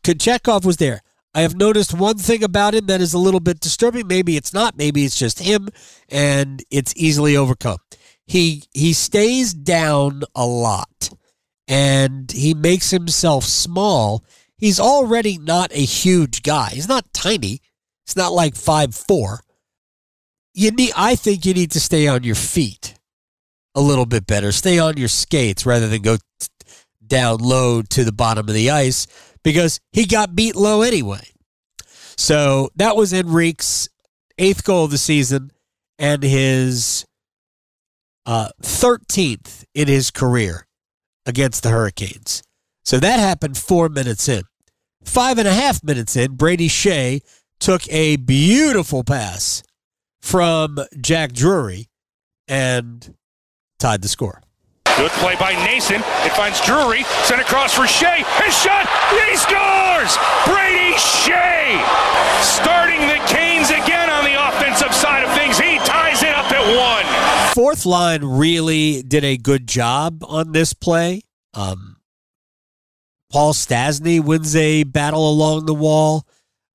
Kochetkov 0.03 0.65
was 0.65 0.77
there. 0.77 1.01
I 1.35 1.41
have 1.41 1.55
noticed 1.55 1.93
one 1.93 2.17
thing 2.17 2.43
about 2.43 2.73
him 2.73 2.87
that 2.87 2.99
is 2.99 3.13
a 3.13 3.19
little 3.19 3.39
bit 3.39 3.59
disturbing. 3.59 4.07
Maybe 4.07 4.35
it's 4.35 4.53
not. 4.53 4.75
Maybe 4.75 5.05
it's 5.05 5.19
just 5.19 5.39
him, 5.39 5.69
and 6.09 6.63
it's 6.71 6.93
easily 6.97 7.37
overcome. 7.37 7.77
He 8.25 8.63
he 8.73 8.93
stays 8.93 9.53
down 9.53 10.23
a 10.33 10.45
lot, 10.47 11.11
and 11.67 12.31
he 12.31 12.55
makes 12.55 12.89
himself 12.89 13.43
small. 13.43 14.23
He's 14.57 14.79
already 14.79 15.37
not 15.37 15.71
a 15.71 15.85
huge 15.85 16.41
guy. 16.41 16.71
He's 16.71 16.89
not 16.89 17.13
tiny. 17.13 17.61
It's 18.05 18.15
not 18.15 18.33
like 18.33 18.55
five 18.55 18.95
four. 18.95 19.41
You 20.55 20.71
need. 20.71 20.93
I 20.97 21.15
think 21.15 21.45
you 21.45 21.53
need 21.53 21.71
to 21.71 21.79
stay 21.79 22.07
on 22.07 22.23
your 22.23 22.35
feet 22.35 22.96
a 23.75 23.81
little 23.81 24.05
bit 24.05 24.25
better. 24.25 24.51
Stay 24.51 24.79
on 24.79 24.97
your 24.97 25.07
skates 25.07 25.65
rather 25.65 25.87
than 25.87 26.01
go 26.01 26.17
down 27.05 27.39
low 27.39 27.81
to 27.81 28.03
the 28.03 28.11
bottom 28.11 28.47
of 28.47 28.53
the 28.53 28.69
ice 28.69 29.07
because 29.43 29.79
he 29.91 30.05
got 30.05 30.35
beat 30.35 30.55
low 30.55 30.81
anyway. 30.81 31.25
So 32.17 32.69
that 32.75 32.95
was 32.95 33.11
Henrique's 33.11 33.89
eighth 34.37 34.63
goal 34.63 34.85
of 34.85 34.91
the 34.91 34.97
season 34.97 35.51
and 35.99 36.23
his 36.23 37.05
uh, 38.25 38.49
13th 38.61 39.63
in 39.73 39.87
his 39.87 40.11
career 40.11 40.67
against 41.25 41.63
the 41.63 41.69
Hurricanes. 41.69 42.43
So 42.83 42.99
that 42.99 43.19
happened 43.19 43.57
four 43.57 43.89
minutes 43.89 44.27
in. 44.27 44.43
Five 45.03 45.37
and 45.37 45.47
a 45.47 45.53
half 45.53 45.83
minutes 45.83 46.15
in, 46.15 46.35
Brady 46.35 46.67
Skjei 46.67 47.21
took 47.59 47.87
a 47.89 48.17
beautiful 48.17 49.03
pass 49.03 49.63
from 50.21 50.79
Jack 50.99 51.31
Drury 51.31 51.87
and 52.47 53.15
tied 53.77 54.01
the 54.01 54.07
score. 54.07 54.41
Good 54.97 55.11
play 55.11 55.35
by 55.35 55.53
Noesen. 55.53 55.99
It 56.25 56.33
finds 56.33 56.59
Drury. 56.61 57.03
Sent 57.23 57.39
across 57.39 57.73
for 57.73 57.83
Skjei. 57.83 58.25
His 58.43 58.57
shot. 58.57 58.87
He 59.11 59.37
scores! 59.37 60.17
Brady 60.47 60.97
Skjei 60.97 61.77
starting 62.41 63.01
the 63.01 63.21
Canes 63.27 63.69
again 63.69 64.09
on 64.09 64.25
the 64.25 64.33
offensive 64.33 64.93
side 64.95 65.23
of 65.23 65.31
things. 65.35 65.59
He 65.59 65.77
ties 65.79 66.23
it 66.23 66.33
up 66.33 66.51
at 66.51 66.65
one. 66.75 67.53
Fourth 67.53 67.85
line 67.85 68.23
really 68.23 69.03
did 69.03 69.23
a 69.23 69.37
good 69.37 69.67
job 69.67 70.23
on 70.27 70.51
this 70.51 70.73
play. 70.73 71.21
Um, 71.53 71.97
Paul 73.31 73.53
Stastny 73.53 74.23
wins 74.23 74.55
a 74.55 74.83
battle 74.83 75.29
along 75.29 75.67
the 75.67 75.73
wall. 75.75 76.25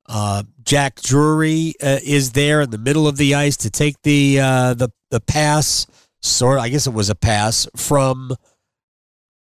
Uh, 0.06 0.44
Jack 0.62 1.00
Drury 1.00 1.74
uh, 1.82 1.98
is 2.04 2.32
there 2.32 2.60
in 2.60 2.70
the 2.70 2.78
middle 2.78 3.08
of 3.08 3.16
the 3.16 3.34
ice 3.34 3.56
to 3.58 3.70
take 3.70 4.00
the 4.02 4.38
uh, 4.38 4.74
the 4.74 4.90
the 5.10 5.20
pass 5.20 5.86
sort 6.22 6.58
of, 6.58 6.64
I 6.64 6.68
guess 6.68 6.86
it 6.86 6.94
was 6.94 7.10
a 7.10 7.14
pass 7.14 7.68
from 7.76 8.34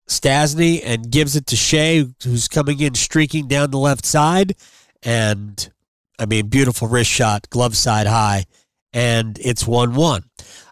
Stastny 0.08 0.82
and 0.84 1.10
gives 1.12 1.36
it 1.36 1.48
to 1.48 1.56
Skjei, 1.56 2.14
who's 2.24 2.48
coming 2.48 2.80
in 2.80 2.94
streaking 2.96 3.48
down 3.48 3.72
the 3.72 3.80
left 3.80 4.06
side. 4.06 4.56
And 5.04 5.72
I 6.20 6.26
mean, 6.26 6.48
beautiful 6.48 6.88
wrist 6.88 7.10
shot, 7.10 7.50
glove 7.50 7.76
side 7.76 8.08
high, 8.08 8.46
and 8.94 9.40
it's 9.42 9.68
1 9.68 9.96
1. 9.96 10.24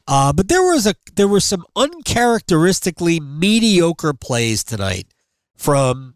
Uh, 0.05 0.33
but 0.33 0.49
there 0.49 0.63
was 0.63 0.85
a 0.85 0.95
there 1.15 1.27
were 1.27 1.39
some 1.39 1.65
uncharacteristically 1.75 3.19
mediocre 3.19 4.13
plays 4.13 4.63
tonight 4.63 5.07
from 5.55 6.15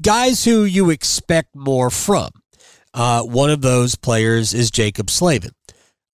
guys 0.00 0.44
who 0.44 0.64
you 0.64 0.90
expect 0.90 1.54
more 1.54 1.90
from. 1.90 2.30
Uh, 2.94 3.22
one 3.22 3.50
of 3.50 3.60
those 3.60 3.94
players 3.94 4.54
is 4.54 4.70
Jaccob 4.70 5.10
Slavin. 5.10 5.52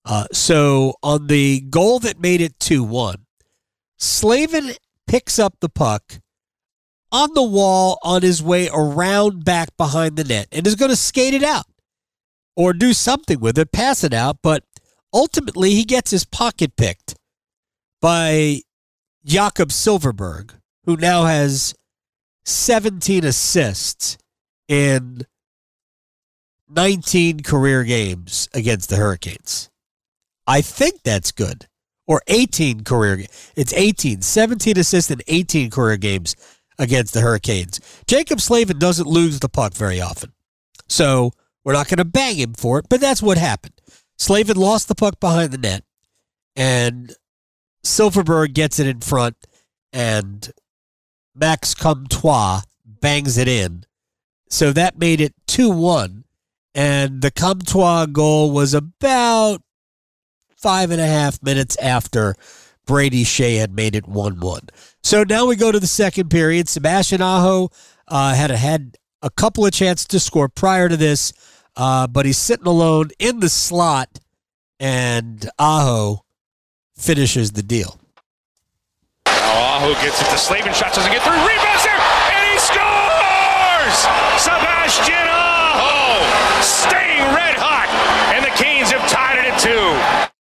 Uh, 0.04 0.26
so 0.32 0.94
on 1.02 1.28
the 1.28 1.60
goal 1.60 1.98
that 1.98 2.20
made 2.20 2.40
it 2.40 2.58
2 2.60 2.84
1, 2.84 3.24
Slavin 3.98 4.72
picks 5.06 5.38
up 5.38 5.56
the 5.60 5.68
puck 5.68 6.20
on 7.10 7.32
the 7.34 7.42
wall 7.42 7.98
on 8.02 8.22
his 8.22 8.42
way 8.42 8.68
around 8.72 9.44
back 9.44 9.76
behind 9.76 10.16
the 10.16 10.24
net 10.24 10.48
and 10.50 10.66
is 10.66 10.74
going 10.74 10.90
to 10.90 10.96
skate 10.96 11.32
it 11.32 11.42
out 11.44 11.66
or 12.56 12.72
do 12.72 12.92
something 12.92 13.40
with 13.40 13.58
it, 13.58 13.72
pass 13.72 14.04
it 14.04 14.12
out. 14.12 14.38
But 14.42 14.64
ultimately, 15.12 15.70
he 15.70 15.84
gets 15.84 16.10
his 16.10 16.24
pocket 16.24 16.76
picked 16.76 17.14
by 18.00 18.60
Jakob 19.24 19.70
Silfverberg, 19.70 20.50
who 20.84 20.96
now 20.96 21.24
has 21.24 21.74
17 22.44 23.24
assists 23.24 24.18
in 24.68 25.26
19 26.68 27.40
career 27.40 27.84
games 27.84 28.48
against 28.52 28.90
the 28.90 28.96
Hurricanes. 28.96 29.70
I 30.46 30.60
think 30.60 31.02
that's 31.02 31.32
good. 31.32 31.66
Or 32.06 32.20
18 32.26 32.84
career. 32.84 33.24
It's 33.56 33.72
18, 33.72 34.20
17 34.22 34.78
assists 34.78 35.10
in 35.10 35.20
18 35.26 35.70
career 35.70 35.96
games 35.96 36.36
against 36.78 37.14
the 37.14 37.20
Hurricanes. 37.20 37.80
Jaccob 38.06 38.40
Slavin 38.40 38.78
doesn't 38.78 39.06
lose 39.06 39.40
the 39.40 39.48
puck 39.48 39.74
very 39.74 40.00
often. 40.00 40.32
So 40.88 41.30
we're 41.64 41.72
not 41.72 41.88
going 41.88 41.98
to 41.98 42.04
bang 42.04 42.36
him 42.36 42.52
for 42.52 42.78
it, 42.78 42.86
but 42.90 43.00
that's 43.00 43.22
what 43.22 43.38
happened. 43.38 43.80
Slavin 44.18 44.56
lost 44.56 44.88
the 44.88 44.94
puck 44.94 45.18
behind 45.18 45.50
the 45.50 45.58
net, 45.58 45.82
and 46.54 47.14
Silfverberg 47.84 48.52
gets 48.52 48.78
it 48.78 48.86
in 48.86 49.00
front, 49.00 49.36
and 49.92 50.52
Max 51.34 51.74
Comtois 51.74 52.62
bangs 52.84 53.38
it 53.38 53.48
in. 53.48 53.84
So 54.50 54.72
that 54.72 54.98
made 54.98 55.20
it 55.20 55.34
2 55.46 55.70
1. 55.70 56.24
And 56.76 57.22
the 57.22 57.30
Comtois 57.30 58.06
goal 58.06 58.50
was 58.50 58.74
about 58.74 59.62
five 60.64 60.90
and 60.90 61.00
a 61.00 61.06
half 61.06 61.42
minutes 61.42 61.76
after 61.76 62.34
Brady 62.86 63.22
Skjei 63.22 63.58
had 63.58 63.74
made 63.74 63.94
it 63.94 64.08
1 64.08 64.40
1. 64.40 64.60
So 65.02 65.22
now 65.22 65.44
we 65.44 65.56
go 65.56 65.70
to 65.70 65.78
the 65.78 65.86
second 65.86 66.30
period. 66.30 66.70
Sebastian 66.70 67.20
Aho 67.20 67.68
uh, 68.08 68.34
had 68.34 68.50
a, 68.50 68.56
had 68.56 68.96
a 69.20 69.28
couple 69.28 69.66
of 69.66 69.72
chances 69.72 70.06
to 70.06 70.18
score 70.18 70.48
prior 70.48 70.88
to 70.88 70.96
this, 70.96 71.34
uh, 71.76 72.06
but 72.06 72.24
he's 72.24 72.38
sitting 72.38 72.66
alone 72.66 73.10
in 73.18 73.40
the 73.40 73.50
slot, 73.50 74.20
and 74.80 75.50
Aho 75.58 76.24
finishes 76.96 77.52
the 77.52 77.62
deal. 77.62 78.00
Now 79.26 79.76
Aho 79.76 79.92
gets 80.00 80.18
it 80.18 80.30
to 80.30 80.38
Slavin. 80.38 80.72
Shot 80.72 80.94
doesn't 80.94 81.12
get 81.12 81.20
through. 81.20 81.34
Rebounds 81.34 81.84
there, 81.84 82.00
and 82.32 82.52
he 82.52 82.58
scores! 82.58 83.98
Sebastian 84.40 85.28
Aho 85.28 86.62
staying 86.62 87.34
red 87.34 87.43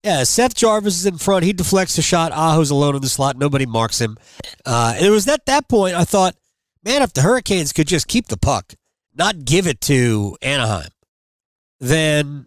Yeah, 0.02 0.22
Seth 0.24 0.54
Jarvis 0.54 0.96
is 0.96 1.06
in 1.06 1.18
front. 1.18 1.44
He 1.44 1.52
deflects 1.52 1.96
the 1.96 2.02
shot. 2.02 2.32
Aho's 2.32 2.70
alone 2.70 2.96
in 2.96 3.02
the 3.02 3.08
slot. 3.08 3.36
Nobody 3.36 3.66
marks 3.66 4.00
him. 4.00 4.16
Uh, 4.64 4.94
and 4.96 5.04
it 5.04 5.10
was 5.10 5.28
at 5.28 5.44
that 5.46 5.68
point 5.68 5.94
I 5.94 6.04
thought, 6.04 6.36
man, 6.82 7.02
if 7.02 7.12
the 7.12 7.22
Hurricanes 7.22 7.72
could 7.72 7.86
just 7.86 8.08
keep 8.08 8.28
the 8.28 8.38
puck, 8.38 8.74
not 9.14 9.44
give 9.44 9.66
it 9.66 9.80
to 9.82 10.36
Anaheim, 10.40 10.90
then 11.80 12.46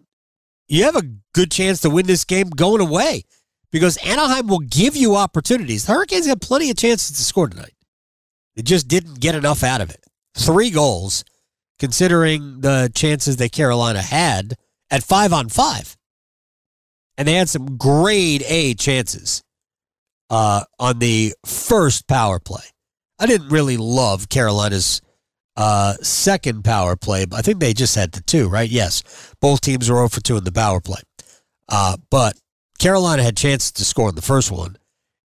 you 0.66 0.84
have 0.84 0.96
a 0.96 1.08
good 1.32 1.52
chance 1.52 1.80
to 1.82 1.90
win 1.90 2.06
this 2.06 2.24
game 2.24 2.50
going 2.50 2.80
away 2.80 3.22
because 3.70 3.96
Anaheim 3.98 4.48
will 4.48 4.60
give 4.60 4.96
you 4.96 5.14
opportunities. 5.14 5.86
The 5.86 5.92
Hurricanes 5.92 6.26
had 6.26 6.40
plenty 6.40 6.70
of 6.70 6.76
chances 6.76 7.16
to 7.16 7.22
score 7.22 7.48
tonight. 7.48 7.74
They 8.56 8.62
just 8.62 8.88
didn't 8.88 9.20
get 9.20 9.34
enough 9.36 9.62
out 9.62 9.80
of 9.80 9.90
it. 9.90 10.04
Three 10.36 10.70
goals, 10.70 11.24
considering 11.78 12.62
the 12.62 12.90
chances 12.94 13.36
that 13.36 13.52
Carolina 13.52 14.02
had 14.02 14.54
at 14.90 15.04
five 15.04 15.32
on 15.32 15.48
five 15.48 15.96
and 17.16 17.28
they 17.28 17.34
had 17.34 17.48
some 17.48 17.76
grade 17.76 18.42
A 18.46 18.74
chances 18.74 19.42
uh, 20.30 20.64
on 20.78 20.98
the 20.98 21.34
first 21.46 22.06
power 22.08 22.38
play. 22.38 22.64
I 23.18 23.26
didn't 23.26 23.48
really 23.48 23.76
love 23.76 24.28
Carolina's 24.28 25.00
uh, 25.56 25.94
second 26.02 26.64
power 26.64 26.96
play. 26.96 27.24
But 27.24 27.38
I 27.38 27.42
think 27.42 27.60
they 27.60 27.72
just 27.74 27.94
had 27.94 28.12
the 28.12 28.22
two, 28.22 28.48
right? 28.48 28.68
Yes, 28.68 29.32
both 29.40 29.60
teams 29.60 29.88
were 29.88 29.96
0 29.96 30.08
for 30.08 30.20
2 30.20 30.36
in 30.38 30.44
the 30.44 30.52
power 30.52 30.80
play. 30.80 31.00
Uh, 31.68 31.96
but 32.10 32.36
Carolina 32.78 33.22
had 33.22 33.36
chances 33.36 33.72
to 33.72 33.84
score 33.84 34.08
in 34.08 34.14
the 34.14 34.22
first 34.22 34.50
one 34.50 34.76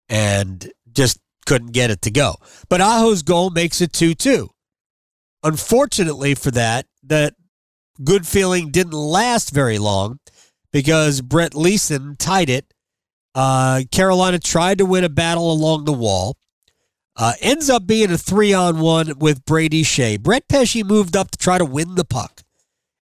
and 0.08 0.72
just 0.92 1.20
couldn't 1.46 1.74
get 1.74 1.92
it 1.92 2.02
to 2.04 2.12
go. 2.12 2.36
But 2.70 2.82
Aho's 2.82 3.24
goal 3.24 3.50
makes 3.50 3.82
it 3.82 3.94
2 3.94 4.14
2. 4.16 4.50
Unfortunately 5.44 6.36
for 6.36 6.52
that, 6.52 6.86
that 7.04 7.34
good 8.04 8.28
feeling 8.28 8.72
didn't 8.72 8.94
last 8.94 9.52
very 9.52 9.80
long 9.80 10.20
because 10.72 11.22
Brett 11.22 11.56
Leason 11.56 12.16
tied 12.18 12.50
it. 12.50 12.74
Uh, 13.36 13.82
Carolina 13.92 14.40
tried 14.40 14.80
to 14.80 14.86
win 14.86 15.04
a 15.04 15.10
battle 15.10 15.52
along 15.52 15.86
the 15.86 15.94
wall. 15.94 16.38
Uh, 17.16 17.34
ends 17.42 17.70
up 17.70 17.86
being 17.86 18.12
a 18.12 18.18
three 18.18 18.54
on 18.54 18.80
one 18.80 19.20
with 19.20 19.46
Brady 19.46 19.84
Skjei. 19.84 20.20
Brett 20.20 20.48
Pesce 20.48 20.84
moved 20.84 21.16
up 21.16 21.32
to 21.32 21.38
try 21.38 21.58
to 21.58 21.66
win 21.66 21.96
the 21.96 22.06
puck. 22.06 22.44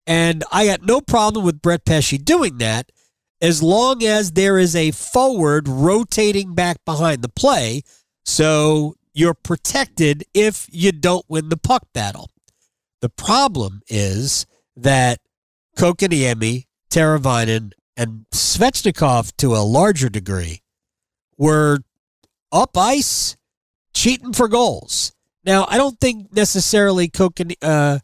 And 0.05 0.43
I 0.51 0.67
got 0.67 0.83
no 0.83 1.01
problem 1.01 1.45
with 1.45 1.61
Brett 1.61 1.85
Pesce 1.85 2.17
doing 2.17 2.57
that 2.59 2.91
as 3.41 3.63
long 3.63 4.03
as 4.03 4.31
there 4.31 4.57
is 4.57 4.75
a 4.75 4.91
forward 4.91 5.67
rotating 5.67 6.53
back 6.53 6.77
behind 6.85 7.21
the 7.21 7.29
play 7.29 7.81
so 8.25 8.95
you're 9.13 9.33
protected 9.33 10.23
if 10.33 10.67
you 10.71 10.91
don't 10.91 11.25
win 11.27 11.49
the 11.49 11.57
puck 11.57 11.87
battle. 11.93 12.29
The 13.01 13.09
problem 13.09 13.81
is 13.87 14.45
that 14.75 15.19
Kotkaniemi 15.77 16.65
Teravainen, 16.93 17.71
and 17.97 18.25
Svechnikov 18.31 19.35
to 19.37 19.55
a 19.55 19.65
larger 19.65 20.09
degree 20.09 20.61
were 21.37 21.79
up 22.51 22.77
ice 22.77 23.35
cheating 23.95 24.31
for 24.31 24.47
goals. 24.47 25.11
Now, 25.43 25.65
I 25.67 25.77
don't 25.77 25.99
think 25.99 26.31
necessarily 26.33 27.09
Kokani, 27.09 27.55
uh, 27.63 27.97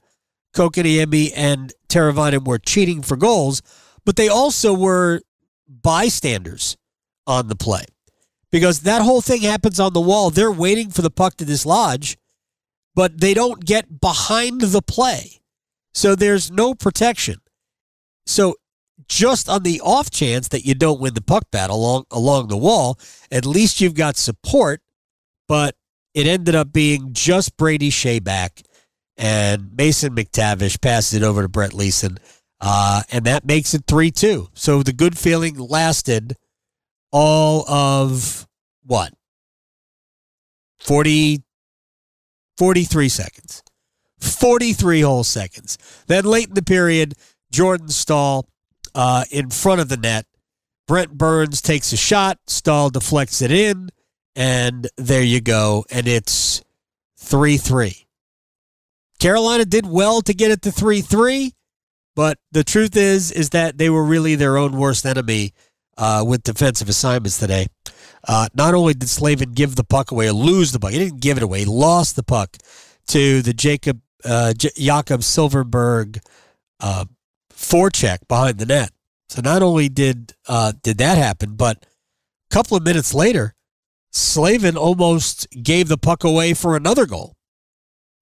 and 1.35 1.73
Teravainen 1.87 2.45
were 2.45 2.57
cheating 2.57 3.03
for 3.03 3.15
goals, 3.15 3.61
but 4.05 4.15
they 4.15 4.27
also 4.27 4.73
were 4.73 5.21
bystanders 5.67 6.75
on 7.27 7.47
the 7.47 7.55
play 7.55 7.85
because 8.51 8.81
that 8.81 9.03
whole 9.03 9.21
thing 9.21 9.41
happens 9.41 9.79
on 9.79 9.93
the 9.93 10.01
wall. 10.01 10.31
They're 10.31 10.51
waiting 10.51 10.89
for 10.89 11.03
the 11.03 11.11
puck 11.11 11.35
to 11.35 11.45
dislodge, 11.45 12.17
but 12.95 13.21
they 13.21 13.35
don't 13.35 13.63
get 13.63 14.01
behind 14.01 14.61
the 14.61 14.81
play. 14.81 15.41
So 15.93 16.15
there's 16.15 16.49
no 16.49 16.73
protection. 16.73 17.37
So 18.25 18.55
just 19.07 19.49
on 19.49 19.63
the 19.63 19.81
off 19.81 20.09
chance 20.11 20.49
that 20.49 20.65
you 20.65 20.75
don't 20.75 20.99
win 20.99 21.13
the 21.13 21.21
puck 21.21 21.43
battle 21.51 21.77
along 21.77 22.05
along 22.11 22.47
the 22.47 22.57
wall, 22.57 22.99
at 23.31 23.45
least 23.45 23.81
you've 23.81 23.95
got 23.95 24.17
support. 24.17 24.81
But 25.47 25.75
it 26.13 26.27
ended 26.27 26.55
up 26.55 26.71
being 26.71 27.13
just 27.13 27.57
Brady 27.57 27.89
Skjei 27.89 28.23
back, 28.23 28.61
and 29.17 29.75
Mason 29.75 30.15
McTavish 30.15 30.81
passes 30.81 31.13
it 31.13 31.23
over 31.23 31.41
to 31.41 31.47
Brett 31.47 31.73
Leason, 31.73 32.17
uh, 32.61 33.03
and 33.11 33.25
that 33.25 33.45
makes 33.45 33.73
it 33.73 33.83
three 33.87 34.11
two. 34.11 34.49
So 34.53 34.83
the 34.83 34.93
good 34.93 35.17
feeling 35.17 35.57
lasted 35.57 36.35
all 37.11 37.67
of 37.69 38.47
what 38.85 39.13
40, 40.79 41.43
43 42.57 43.09
seconds. 43.09 43.63
43 44.19 45.01
whole 45.01 45.23
seconds. 45.23 45.77
Then 46.07 46.25
late 46.25 46.49
in 46.49 46.53
the 46.53 46.61
period, 46.61 47.13
Jordan 47.51 47.89
Staal 47.89 48.47
uh, 48.95 49.25
in 49.31 49.49
front 49.49 49.81
of 49.81 49.89
the 49.89 49.97
net. 49.97 50.25
Brent 50.87 51.17
Burns 51.17 51.61
takes 51.61 51.93
a 51.93 51.97
shot, 51.97 52.39
Staal 52.47 52.89
deflects 52.89 53.41
it 53.41 53.51
in, 53.51 53.89
and 54.35 54.87
there 54.97 55.21
you 55.21 55.39
go. 55.39 55.85
And 55.91 56.07
it's 56.07 56.63
3 57.17 57.57
3. 57.57 58.07
Carolina 59.19 59.65
did 59.65 59.85
well 59.85 60.21
to 60.21 60.33
get 60.33 60.49
it 60.49 60.61
to 60.63 60.71
3 60.71 61.01
3, 61.01 61.53
but 62.15 62.39
the 62.51 62.63
truth 62.63 62.95
is, 62.95 63.31
is 63.31 63.49
that 63.51 63.77
they 63.77 63.89
were 63.89 64.03
really 64.03 64.35
their 64.35 64.57
own 64.57 64.77
worst 64.77 65.05
enemy 65.05 65.53
uh, 65.97 66.23
with 66.25 66.43
defensive 66.43 66.89
assignments 66.89 67.37
today. 67.37 67.67
Uh, 68.27 68.47
not 68.53 68.73
only 68.73 68.93
did 68.93 69.09
Slavin 69.09 69.51
give 69.51 69.75
the 69.75 69.83
puck 69.83 70.11
away 70.11 70.27
or 70.27 70.33
lose 70.33 70.71
the 70.71 70.79
puck, 70.79 70.91
he 70.91 70.99
didn't 70.99 71.21
give 71.21 71.37
it 71.37 71.43
away, 71.43 71.59
he 71.59 71.65
lost 71.65 72.15
the 72.15 72.23
puck 72.23 72.57
to 73.07 73.41
the 73.41 73.53
Jacob 73.53 74.01
uh, 74.25 74.53
J- 74.53 74.71
Jakob 74.75 75.21
Silfverberg 75.21 76.19
uh, 76.79 77.05
forecheck 77.59 78.27
behind 78.27 78.57
the 78.57 78.65
net. 78.65 78.91
So 79.27 79.41
not 79.41 79.61
only 79.61 79.89
did 79.89 80.33
uh, 80.47 80.73
did 80.81 80.97
that 80.97 81.17
happen, 81.17 81.55
but 81.55 81.85
a 82.49 82.53
couple 82.53 82.77
of 82.77 82.83
minutes 82.83 83.13
later, 83.13 83.53
Slavin 84.11 84.75
almost 84.75 85.47
gave 85.61 85.87
the 85.87 85.97
puck 85.97 86.23
away 86.23 86.53
for 86.53 86.75
another 86.75 87.05
goal. 87.05 87.35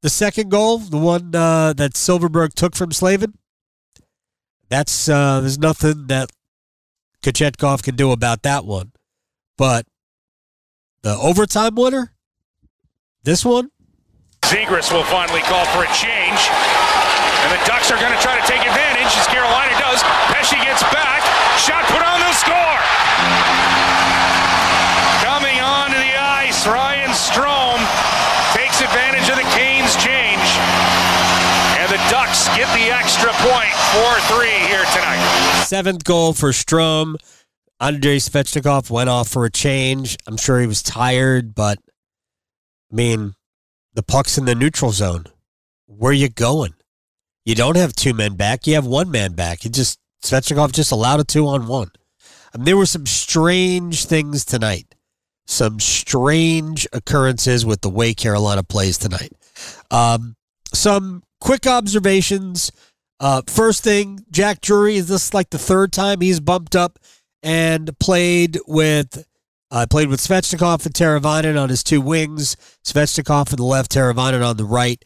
The 0.02 0.10
second 0.10 0.50
goal, 0.50 0.80
the 0.80 0.97
one 0.97 1.34
uh, 1.34 1.73
that 1.73 1.93
Silfverberg 1.93 2.54
took 2.54 2.76
from 2.76 2.91
Slavin, 2.91 3.34
that's 4.69 5.08
uh, 5.08 5.39
there's 5.39 5.58
nothing 5.58 6.08
that 6.08 6.30
Kochetkov 7.23 7.84
can 7.84 7.95
do 7.95 8.12
about 8.12 8.43
that 8.43 8.65
one. 8.65 8.91
But 9.58 9.86
the 11.04 11.15
overtime 11.15 11.76
winner, 11.76 12.13
this 13.23 13.45
one, 13.45 13.71
Zegras 14.41 14.91
will 14.91 15.04
finally 15.06 15.41
call 15.41 15.65
for 15.65 15.84
a 15.84 15.93
change. 15.93 17.07
And 17.45 17.50
the 17.54 17.62
Ducks 17.65 17.91
are 17.91 18.00
going 18.00 18.13
to 18.13 18.21
try 18.23 18.39
to 18.39 18.45
take 18.47 18.63
advantage 18.65 19.12
as 19.13 19.28
Carolina 19.28 19.76
does. 19.78 20.02
Pesce 20.34 20.58
gets 20.63 20.82
back. 20.89 21.21
Shot 21.62 21.86
put 21.91 22.02
on 22.02 22.19
the 22.19 22.34
score. 22.34 22.82
Coming 25.21 25.60
onto 25.60 25.97
the 25.97 26.15
ice, 26.17 26.65
Ryan 26.65 27.12
Strome 27.12 27.84
takes 28.54 28.82
advantage 28.82 29.30
of 29.30 29.38
the 29.38 29.47
Canes 29.56 29.95
change. 29.97 30.47
And 31.78 31.91
the 31.91 32.02
Ducks 32.10 32.47
get 32.58 32.67
the 32.73 32.89
extra 32.91 33.32
point, 33.45 33.73
4-3 34.34 34.67
here 34.67 34.86
tonight. 34.93 35.63
Seventh 35.65 36.04
goal 36.04 36.34
for 36.34 36.50
Strome. 36.50 37.15
Andrei 37.80 38.17
Svechnikov 38.17 38.89
went 38.89 39.10
off 39.10 39.30
for 39.30 39.45
a 39.45 39.52
change. 39.52 40.17
I'm 40.26 40.38
sure 40.38 40.60
he 40.60 40.67
was 40.67 40.82
tired, 40.82 41.54
but 41.54 41.78
I 42.91 42.95
mean, 42.95 43.36
the 43.93 44.02
puck's 44.02 44.38
in 44.38 44.45
the 44.45 44.56
neutral 44.56 44.91
zone. 44.91 45.26
Where 45.86 46.12
are 46.12 46.13
you 46.13 46.30
going? 46.30 46.73
You 47.48 47.56
don't 47.56 47.78
have 47.78 47.94
two 47.94 48.14
men 48.14 48.36
back. 48.36 48.68
You 48.68 48.74
have 48.74 48.86
one 48.86 49.10
man 49.10 49.32
back. 49.32 49.64
You 49.64 49.70
just 49.70 50.00
Svechnikov 50.22 50.74
just 50.74 50.92
allowed 50.92 51.22
a 51.22 51.24
two 51.24 51.48
on 51.48 51.66
one. 51.66 51.92
I 52.54 52.58
mean, 52.58 52.66
there 52.66 52.76
were 52.76 52.86
some 52.86 53.06
strange 53.06 54.04
things 54.04 54.44
tonight. 54.44 54.94
Some 55.46 55.80
strange 55.80 56.86
occurrences 56.92 57.66
with 57.66 57.80
the 57.80 57.90
way 57.90 58.14
Carolina 58.14 58.64
plays 58.64 58.98
tonight. 58.98 59.32
Um, 59.90 60.36
some 60.74 61.24
quick 61.40 61.66
observations. 61.66 62.70
Uh, 63.22 63.44
first 63.48 63.82
thing, 63.82 64.26
Jack 64.30 64.60
Drury 64.60 64.98
is 64.98 65.08
this 65.08 65.34
like 65.34 65.50
the 65.50 65.58
third 65.58 65.94
time 65.94 66.20
he's 66.20 66.42
bumped 66.42 66.76
up 66.76 67.00
and 67.42 67.98
played 67.98 68.60
with 68.68 69.26
uh, 69.72 69.86
played 69.90 70.10
with 70.10 70.20
Svechnikov 70.20 70.86
and 70.86 70.94
Teravainen 70.94 71.58
on 71.58 71.70
his 71.70 71.82
two 71.82 72.02
wings. 72.02 72.58
Svechnikov 72.84 73.54
on 73.54 73.56
the 73.56 73.64
left, 73.64 73.94
Teravainen 73.94 74.46
on 74.46 74.58
the 74.58 74.66
right. 74.66 75.02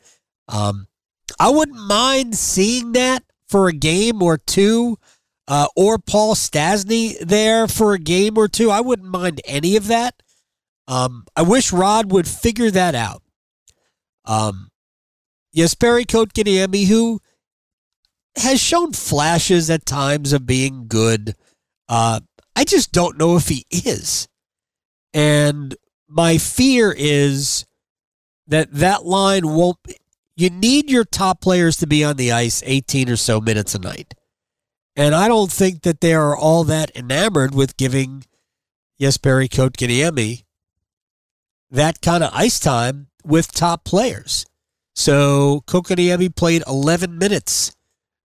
Um, 0.47 0.88
I 1.39 1.49
wouldn't 1.49 1.79
mind 1.79 2.35
seeing 2.35 2.93
that 2.93 3.23
for 3.47 3.67
a 3.67 3.73
game 3.73 4.21
or 4.21 4.37
two, 4.37 4.97
uh, 5.47 5.67
or 5.75 5.97
Paul 5.97 6.35
Stastny 6.35 7.19
there 7.19 7.67
for 7.67 7.93
a 7.93 7.99
game 7.99 8.37
or 8.37 8.47
two. 8.47 8.71
I 8.71 8.81
wouldn't 8.81 9.09
mind 9.09 9.41
any 9.45 9.75
of 9.75 9.87
that. 9.87 10.15
Um, 10.87 11.25
I 11.35 11.41
wish 11.41 11.71
Rod 11.71 12.11
would 12.11 12.27
figure 12.27 12.71
that 12.71 12.95
out. 12.95 13.21
Um, 14.25 14.69
Jesperi 15.55 16.05
Kotkaniemi, 16.05 16.87
who 16.87 17.19
has 18.37 18.61
shown 18.61 18.93
flashes 18.93 19.69
at 19.69 19.85
times 19.85 20.33
of 20.33 20.45
being 20.45 20.87
good. 20.87 21.35
Uh, 21.89 22.21
I 22.55 22.63
just 22.63 22.91
don't 22.91 23.17
know 23.17 23.35
if 23.35 23.49
he 23.49 23.65
is. 23.69 24.27
And 25.13 25.75
my 26.07 26.37
fear 26.37 26.93
is 26.97 27.65
that 28.47 28.71
that 28.73 29.05
line 29.05 29.47
won't 29.47 29.77
you 30.35 30.49
need 30.49 30.89
your 30.89 31.03
top 31.03 31.41
players 31.41 31.77
to 31.77 31.87
be 31.87 32.03
on 32.03 32.17
the 32.17 32.31
ice 32.31 32.63
18 32.65 33.09
or 33.09 33.15
so 33.15 33.41
minutes 33.41 33.75
a 33.75 33.79
night. 33.79 34.13
And 34.95 35.15
I 35.15 35.27
don't 35.27 35.51
think 35.51 35.83
that 35.83 36.01
they 36.01 36.13
are 36.13 36.35
all 36.35 36.63
that 36.65 36.91
enamored 36.95 37.55
with 37.55 37.77
giving 37.77 38.25
Jesperi 38.99 39.49
Kotkaniemi 39.49 40.43
that 41.69 42.01
kind 42.01 42.23
of 42.23 42.31
ice 42.33 42.59
time 42.59 43.07
with 43.23 43.53
top 43.53 43.85
players. 43.85 44.45
So 44.95 45.63
Kotkaniemi 45.67 46.35
played 46.35 46.63
11 46.67 47.17
minutes 47.17 47.75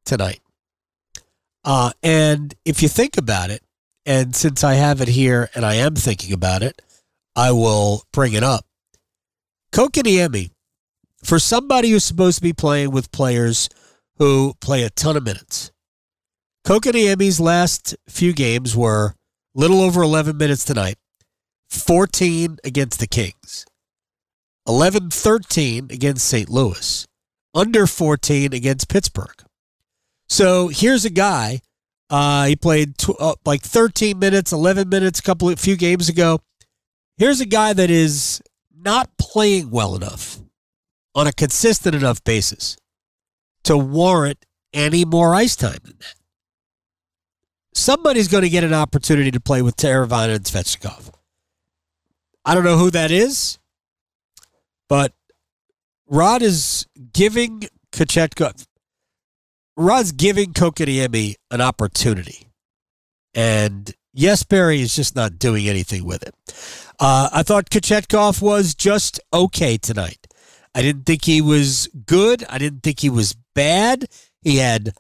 tonight. 0.05 0.41
Uh, 1.65 1.93
and 2.03 2.55
if 2.65 2.83
you 2.83 2.89
think 2.89 3.17
about 3.17 3.51
it, 3.51 3.63
and 4.05 4.37
since 4.37 4.63
I 4.63 4.75
have 4.75 5.01
it 5.01 5.09
here 5.09 5.51
and 5.55 5.65
I 5.65 5.75
am 5.75 5.97
thinking 5.97 6.33
about 6.33 6.63
it, 6.63 6.81
I 7.35 7.53
will 7.53 8.05
bring 8.13 8.35
it 8.35 8.43
up. 8.43 8.65
Kotkaniemi, 9.73 10.51
for 11.27 11.41
somebody 11.41 11.91
who's 11.91 12.05
supposed 12.05 12.37
to 12.37 12.43
be 12.43 12.53
playing 12.53 12.93
with 12.93 13.11
players 13.11 13.69
who 14.19 14.55
play 14.61 14.85
a 14.85 14.91
ton 14.91 15.17
of 15.17 15.25
minutes, 15.25 15.73
Kotkaniemi's 16.65 17.41
last 17.41 17.97
few 18.09 18.33
games 18.33 18.77
were 18.77 19.15
little 19.53 19.81
over 19.81 20.03
11 20.03 20.37
minutes 20.37 20.65
tonight, 20.65 20.99
14 21.69 22.59
against 22.63 23.01
the 23.01 23.09
Kings, 23.09 23.67
11 24.69 25.11
13 25.11 25.89
against 25.91 26.25
St. 26.25 26.49
Louis, 26.49 27.05
under 27.53 27.89
14 27.89 28.53
against 28.53 28.89
Pittsburgh. 28.89 29.43
So 30.29 30.69
here's 30.69 31.05
a 31.05 31.11
guy. 31.11 31.61
Uh, 32.09 32.47
he 32.47 32.55
played 32.55 32.99
tw- 32.99 33.19
uh, 33.19 33.35
like 33.45 33.63
13 33.63 34.17
minutes, 34.17 34.53
11 34.53 34.89
minutes 34.89 35.19
a 35.19 35.23
couple 35.25 35.49
of 35.49 35.59
few 35.59 35.77
games 35.77 36.09
ago. 36.09 36.39
Here's 37.19 37.41
a 37.41 37.47
guy 37.47 37.73
that 37.73 37.91
is 37.91 38.41
not 38.73 39.11
playing 39.19 39.71
well 39.71 39.97
enough 39.97 40.41
on 41.17 41.27
a 41.27 41.33
consistent 41.33 41.95
enough 41.95 42.23
basis 42.23 42.77
to 43.65 43.77
warrant 43.77 44.45
any 44.73 45.05
more 45.05 45.35
ice 45.35 45.57
time 45.57 45.79
than 45.83 45.95
that. 45.99 46.15
Somebody's 47.75 48.29
going 48.29 48.43
to 48.43 48.51
get 48.51 48.63
an 48.63 48.75
opportunity 48.75 49.31
to 49.31 49.41
play 49.41 49.63
with 49.63 49.77
Teravainen 49.77 50.37
and 50.37 50.45
Svechnikov. 50.45 51.11
I 52.45 52.55
don't 52.55 52.65
know 52.65 52.77
who 52.77 52.91
that 52.91 53.11
is, 53.11 53.59
but 54.89 55.13
Rod 56.07 56.43
is 56.43 56.87
giving 57.13 57.65
Kochetkov, 57.93 58.67
Rod's 59.77 60.13
giving 60.13 60.53
Kotkaniemi 60.53 61.35
an 61.51 61.61
opportunity. 61.61 62.49
And 63.35 63.93
Jesperi 64.17 64.81
is 64.81 64.95
just 64.95 65.17
not 65.17 65.39
doing 65.39 65.69
anything 65.69 66.05
with 66.05 66.23
it. 66.23 66.35
Uh, 66.99 67.29
I 67.33 67.43
thought 67.43 67.69
Kochetkov 67.69 68.41
was 68.41 68.75
just 68.75 69.21
okay 69.33 69.77
tonight. 69.77 70.27
I 70.77 70.83
didn't 70.83 71.07
think 71.07 71.25
he 71.25 71.41
was 71.41 71.89
good. 72.05 72.45
I 72.51 72.59
didn't 72.59 72.83
think 72.83 73.01
he 73.01 73.09
was 73.09 73.35
bad. 73.55 74.05
He 74.43 74.59
had 74.59 74.93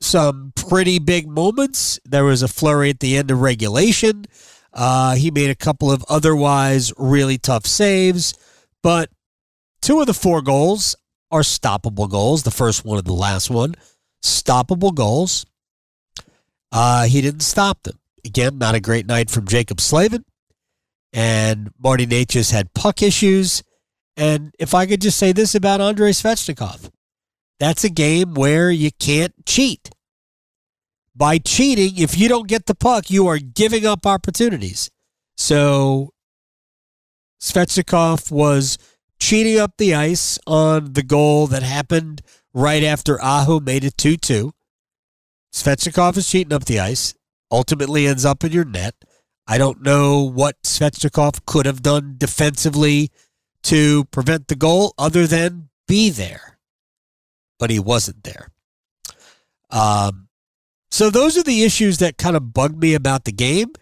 some 0.00 0.54
pretty 0.56 0.98
big 0.98 1.28
moments. 1.28 2.00
There 2.06 2.24
was 2.24 2.42
a 2.42 2.48
flurry 2.48 2.88
at 2.88 3.00
the 3.00 3.18
end 3.18 3.30
of 3.30 3.42
regulation. 3.42 4.24
Uh, 4.72 5.16
he 5.16 5.30
made 5.30 5.50
a 5.50 5.54
couple 5.54 5.92
of 5.92 6.02
otherwise 6.08 6.90
really 6.96 7.36
tough 7.36 7.66
saves, 7.66 8.32
but 8.82 9.10
two 9.82 10.00
of 10.00 10.06
the 10.06 10.14
four 10.14 10.40
goals 10.40 10.96
are 11.30 11.42
stoppable 11.42 12.08
goals. 12.08 12.44
The 12.44 12.50
first 12.50 12.86
one 12.86 12.96
and 12.96 13.06
the 13.06 13.12
last 13.12 13.50
one, 13.50 13.74
stoppable 14.24 14.94
goals. 14.94 15.44
Uh, 16.72 17.04
he 17.04 17.20
didn't 17.20 17.40
stop 17.40 17.82
them. 17.82 17.98
Again, 18.24 18.56
not 18.56 18.74
a 18.74 18.80
great 18.80 19.04
night 19.04 19.28
from 19.28 19.44
Jaccob 19.44 19.80
Slavin. 19.80 20.24
And 21.12 21.72
Marty 21.78 22.06
Necas 22.06 22.52
had 22.52 22.72
puck 22.72 23.02
issues. 23.02 23.62
And 24.16 24.54
if 24.58 24.74
I 24.74 24.86
could 24.86 25.00
just 25.00 25.18
say 25.18 25.32
this 25.32 25.54
about 25.54 25.80
Andrei 25.80 26.10
Svechnikov, 26.10 26.90
that's 27.58 27.84
a 27.84 27.90
game 27.90 28.34
where 28.34 28.70
you 28.70 28.90
can't 28.98 29.34
cheat. 29.46 29.90
By 31.14 31.38
cheating, 31.38 31.98
if 31.98 32.18
you 32.18 32.28
don't 32.28 32.48
get 32.48 32.66
the 32.66 32.74
puck, 32.74 33.10
you 33.10 33.26
are 33.26 33.38
giving 33.38 33.84
up 33.84 34.06
opportunities. 34.06 34.90
So 35.36 36.10
Svechnikov 37.40 38.30
was 38.30 38.78
cheating 39.18 39.58
up 39.58 39.72
the 39.76 39.94
ice 39.94 40.38
on 40.46 40.92
the 40.92 41.02
goal 41.02 41.46
that 41.48 41.62
happened 41.62 42.22
right 42.52 42.82
after 42.82 43.20
Aho 43.22 43.60
made 43.60 43.84
it 43.84 43.96
2 43.96 44.16
2. 44.16 44.52
Svechnikov 45.52 46.16
is 46.16 46.28
cheating 46.28 46.52
up 46.52 46.64
the 46.64 46.80
ice, 46.80 47.14
ultimately 47.50 48.06
ends 48.06 48.24
up 48.24 48.44
in 48.44 48.52
your 48.52 48.64
net. 48.64 48.94
I 49.46 49.58
don't 49.58 49.82
know 49.82 50.22
what 50.22 50.62
Svechnikov 50.62 51.44
could 51.44 51.66
have 51.66 51.82
done 51.82 52.14
defensively 52.16 53.10
to 53.64 54.04
prevent 54.06 54.48
the 54.48 54.56
goal 54.56 54.94
other 54.98 55.26
than 55.26 55.68
be 55.86 56.10
there 56.10 56.50
but 57.60 57.70
he 57.70 57.78
wasn't 57.78 58.24
there. 58.24 58.48
Um, 59.70 60.28
so 60.90 61.10
those 61.10 61.38
are 61.38 61.44
the 61.44 61.62
issues 61.62 61.98
that 61.98 62.18
kind 62.18 62.34
of 62.34 62.52
bugged 62.52 62.80
me 62.80 62.94
about 62.94 63.24
the 63.24 63.32
game. 63.32 63.72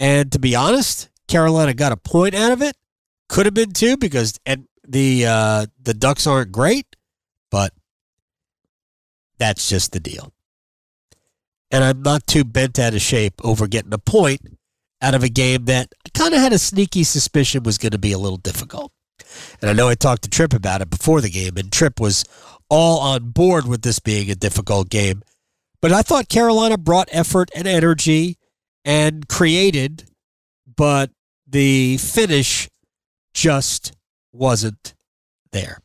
And 0.00 0.32
to 0.32 0.38
be 0.38 0.54
honest, 0.54 1.10
Carolina 1.28 1.74
got 1.74 1.92
a 1.92 1.96
point 1.98 2.34
out 2.34 2.52
of 2.52 2.62
it. 2.62 2.74
Could 3.28 3.44
have 3.44 3.54
been 3.54 3.72
two 3.72 3.96
because 3.98 4.38
and 4.46 4.68
the 4.86 5.26
uh, 5.26 5.66
the 5.82 5.92
Ducks 5.92 6.28
aren't 6.28 6.52
great, 6.52 6.86
but 7.50 7.72
that's 9.36 9.68
just 9.68 9.92
the 9.92 10.00
deal. 10.00 10.32
And 11.72 11.82
I'm 11.82 12.02
not 12.02 12.26
too 12.28 12.44
bent 12.44 12.78
out 12.78 12.94
of 12.94 13.00
shape 13.00 13.34
over 13.42 13.66
getting 13.66 13.92
a 13.92 13.98
point 13.98 14.40
out 15.02 15.16
of 15.16 15.24
a 15.24 15.28
game 15.28 15.64
that 15.64 15.88
I 16.06 16.10
kind 16.10 16.32
of 16.32 16.40
had 16.40 16.52
a 16.52 16.58
sneaky 16.58 17.02
suspicion 17.02 17.64
was 17.64 17.78
going 17.78 17.90
to 17.90 17.98
be 17.98 18.12
a 18.12 18.18
little 18.18 18.38
difficult. 18.38 18.92
And 19.60 19.70
I 19.70 19.72
know 19.72 19.88
I 19.88 19.94
talked 19.94 20.22
to 20.22 20.30
Trip 20.30 20.52
about 20.52 20.82
it 20.82 20.90
before 20.90 21.20
the 21.20 21.30
game, 21.30 21.56
and 21.56 21.72
Trip 21.72 22.00
was 22.00 22.24
all 22.68 23.00
on 23.00 23.30
board 23.30 23.66
with 23.66 23.82
this 23.82 23.98
being 23.98 24.30
a 24.30 24.34
difficult 24.34 24.88
game. 24.88 25.22
But 25.80 25.92
I 25.92 26.02
thought 26.02 26.28
Carolina 26.28 26.78
brought 26.78 27.08
effort 27.12 27.50
and 27.54 27.66
energy 27.66 28.38
and 28.84 29.28
created, 29.28 30.04
but 30.76 31.10
the 31.46 31.98
finish 31.98 32.68
just 33.34 33.92
wasn't 34.32 34.94
there. 35.52 35.78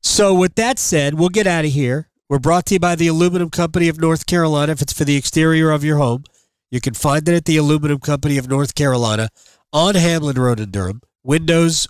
So, 0.00 0.34
with 0.34 0.54
that 0.54 0.78
said, 0.78 1.14
we'll 1.14 1.28
get 1.28 1.46
out 1.46 1.64
of 1.64 1.72
here. 1.72 2.08
We're 2.28 2.38
brought 2.38 2.66
to 2.66 2.74
you 2.74 2.80
by 2.80 2.94
the 2.94 3.08
Aluminum 3.08 3.50
Company 3.50 3.88
of 3.88 3.98
North 3.98 4.26
Carolina. 4.26 4.72
If 4.72 4.82
it's 4.82 4.92
for 4.92 5.04
the 5.04 5.16
exterior 5.16 5.70
of 5.70 5.82
your 5.82 5.96
home, 5.96 6.24
you 6.70 6.80
can 6.80 6.94
find 6.94 7.26
it 7.28 7.34
at 7.34 7.46
the 7.46 7.56
Aluminum 7.56 7.98
Company 8.00 8.38
of 8.38 8.48
North 8.48 8.74
Carolina 8.74 9.28
on 9.72 9.94
Hamlin 9.94 10.38
Road 10.38 10.60
in 10.60 10.70
Durham. 10.70 11.00
Windows, 11.24 11.88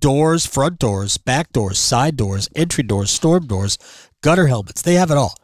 doors, 0.00 0.46
front 0.46 0.78
doors, 0.78 1.18
back 1.18 1.52
doors, 1.52 1.78
side 1.78 2.16
doors, 2.16 2.48
entry 2.56 2.82
doors, 2.82 3.10
storm 3.10 3.46
doors, 3.46 3.78
gutter 4.22 4.46
helmets. 4.46 4.82
They 4.82 4.94
have 4.94 5.10
it 5.10 5.16
all. 5.16 5.34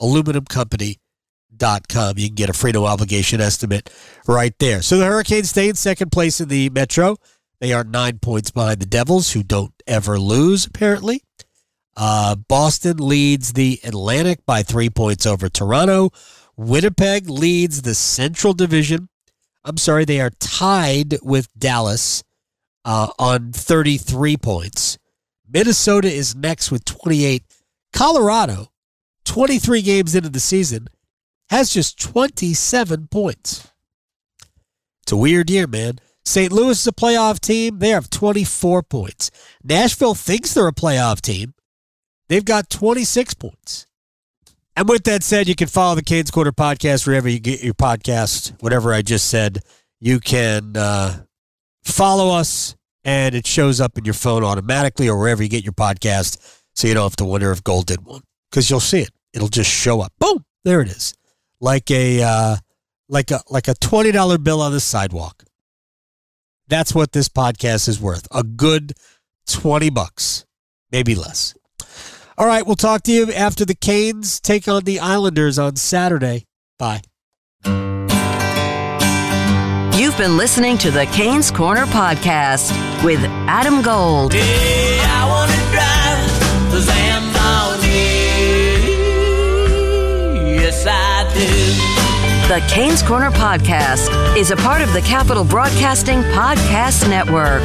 Aluminumcompany.com. 0.00 2.18
You 2.18 2.28
can 2.28 2.34
get 2.34 2.50
a 2.50 2.52
free 2.52 2.72
no 2.72 2.86
obligation 2.86 3.40
estimate 3.40 3.90
right 4.26 4.54
there. 4.58 4.82
So 4.82 4.98
the 4.98 5.06
Hurricanes 5.06 5.50
stay 5.50 5.68
in 5.68 5.74
second 5.74 6.12
place 6.12 6.40
in 6.40 6.48
the 6.48 6.70
Metro. 6.70 7.16
They 7.60 7.72
are 7.72 7.84
nine 7.84 8.18
points 8.18 8.50
behind 8.50 8.80
the 8.80 8.86
Devils, 8.86 9.32
who 9.32 9.42
don't 9.42 9.72
ever 9.86 10.18
lose, 10.18 10.66
apparently. 10.66 11.22
Uh, 11.96 12.34
Boston 12.34 12.98
leads 12.98 13.54
the 13.54 13.80
Atlantic 13.82 14.44
by 14.44 14.62
three 14.62 14.90
points 14.90 15.24
over 15.24 15.48
Toronto. 15.48 16.10
Winnipeg 16.56 17.30
leads 17.30 17.82
the 17.82 17.94
Central 17.94 18.52
Division. 18.52 19.08
I'm 19.64 19.78
sorry, 19.78 20.04
they 20.04 20.20
are 20.20 20.30
tied 20.38 21.16
with 21.22 21.48
Dallas 21.58 22.22
uh, 22.86 23.08
on 23.18 23.52
33 23.52 24.36
points. 24.38 24.96
Minnesota 25.46 26.10
is 26.10 26.34
next 26.34 26.70
with 26.70 26.84
28. 26.84 27.42
Colorado, 27.92 28.68
23 29.24 29.82
games 29.82 30.14
into 30.14 30.28
the 30.28 30.40
season, 30.40 30.86
has 31.50 31.70
just 31.70 32.00
27 32.00 33.08
points. 33.08 33.68
It's 35.02 35.12
a 35.12 35.16
weird 35.16 35.50
year, 35.50 35.66
man. 35.66 35.98
St. 36.24 36.52
Louis 36.52 36.80
is 36.80 36.86
a 36.86 36.92
playoff 36.92 37.38
team. 37.40 37.78
They 37.78 37.90
have 37.90 38.10
24 38.10 38.82
points. 38.84 39.30
Nashville 39.62 40.14
thinks 40.14 40.54
they're 40.54 40.66
a 40.66 40.72
playoff 40.72 41.20
team. 41.20 41.54
They've 42.28 42.44
got 42.44 42.70
26 42.70 43.34
points. 43.34 43.86
And 44.74 44.88
with 44.88 45.04
that 45.04 45.22
said, 45.22 45.48
you 45.48 45.54
can 45.54 45.68
follow 45.68 45.94
the 45.94 46.02
Canes 46.02 46.30
Corner 46.30 46.52
podcast 46.52 47.06
wherever 47.06 47.28
you 47.28 47.38
get 47.38 47.62
your 47.62 47.74
podcast. 47.74 48.60
Whatever 48.60 48.92
I 48.92 49.02
just 49.02 49.28
said, 49.28 49.60
you 50.00 50.18
can 50.20 50.76
uh, 50.76 51.25
follow 51.86 52.34
us 52.34 52.74
and 53.04 53.34
it 53.34 53.46
shows 53.46 53.80
up 53.80 53.96
in 53.96 54.04
your 54.04 54.14
phone 54.14 54.44
automatically 54.44 55.08
or 55.08 55.18
wherever 55.18 55.42
you 55.42 55.48
get 55.48 55.64
your 55.64 55.72
podcast 55.72 56.60
so 56.74 56.88
you 56.88 56.94
don't 56.94 57.04
have 57.04 57.16
to 57.16 57.24
wonder 57.24 57.52
if 57.52 57.62
Gold 57.64 57.86
did 57.86 58.04
one 58.04 58.22
because 58.50 58.68
you'll 58.68 58.80
see 58.80 59.00
it. 59.00 59.10
It'll 59.32 59.48
just 59.48 59.70
show 59.70 60.00
up. 60.00 60.12
Boom, 60.18 60.44
there 60.64 60.80
it 60.80 60.88
is, 60.88 61.14
like 61.60 61.90
a 61.90 62.22
uh, 62.22 62.56
like 63.08 63.30
a 63.30 63.40
like 63.48 63.68
a 63.68 63.74
twenty 63.74 64.12
dollar 64.12 64.38
bill 64.38 64.60
on 64.60 64.72
the 64.72 64.80
sidewalk. 64.80 65.44
That's 66.68 66.94
what 66.94 67.12
this 67.12 67.28
podcast 67.28 67.88
is 67.88 68.00
worth. 68.00 68.26
A 68.30 68.42
good 68.42 68.92
twenty 69.46 69.90
bucks, 69.90 70.44
maybe 70.90 71.14
less. 71.14 71.54
All 72.38 72.46
right, 72.46 72.66
we'll 72.66 72.76
talk 72.76 73.02
to 73.04 73.12
you 73.12 73.32
after 73.32 73.64
the 73.64 73.74
Canes 73.74 74.40
take 74.40 74.68
on 74.68 74.84
the 74.84 75.00
Islanders 75.00 75.58
on 75.58 75.76
Saturday. 75.76 76.44
Bye. 76.78 77.02
You've 79.96 80.18
been 80.18 80.36
listening 80.36 80.76
to 80.78 80.90
the 80.90 81.06
Canes 81.06 81.50
Corner 81.50 81.86
podcast 81.86 82.70
with 83.02 83.18
Adam 83.48 83.80
Gold. 83.80 84.32
The 92.46 92.62
Canes 92.68 93.02
Corner 93.02 93.30
Podcast 93.30 94.36
is 94.36 94.50
a 94.50 94.56
part 94.56 94.82
of 94.82 94.92
the 94.92 95.00
Capital 95.00 95.44
Broadcasting 95.44 96.20
Podcast 96.24 97.08
Network. 97.08 97.62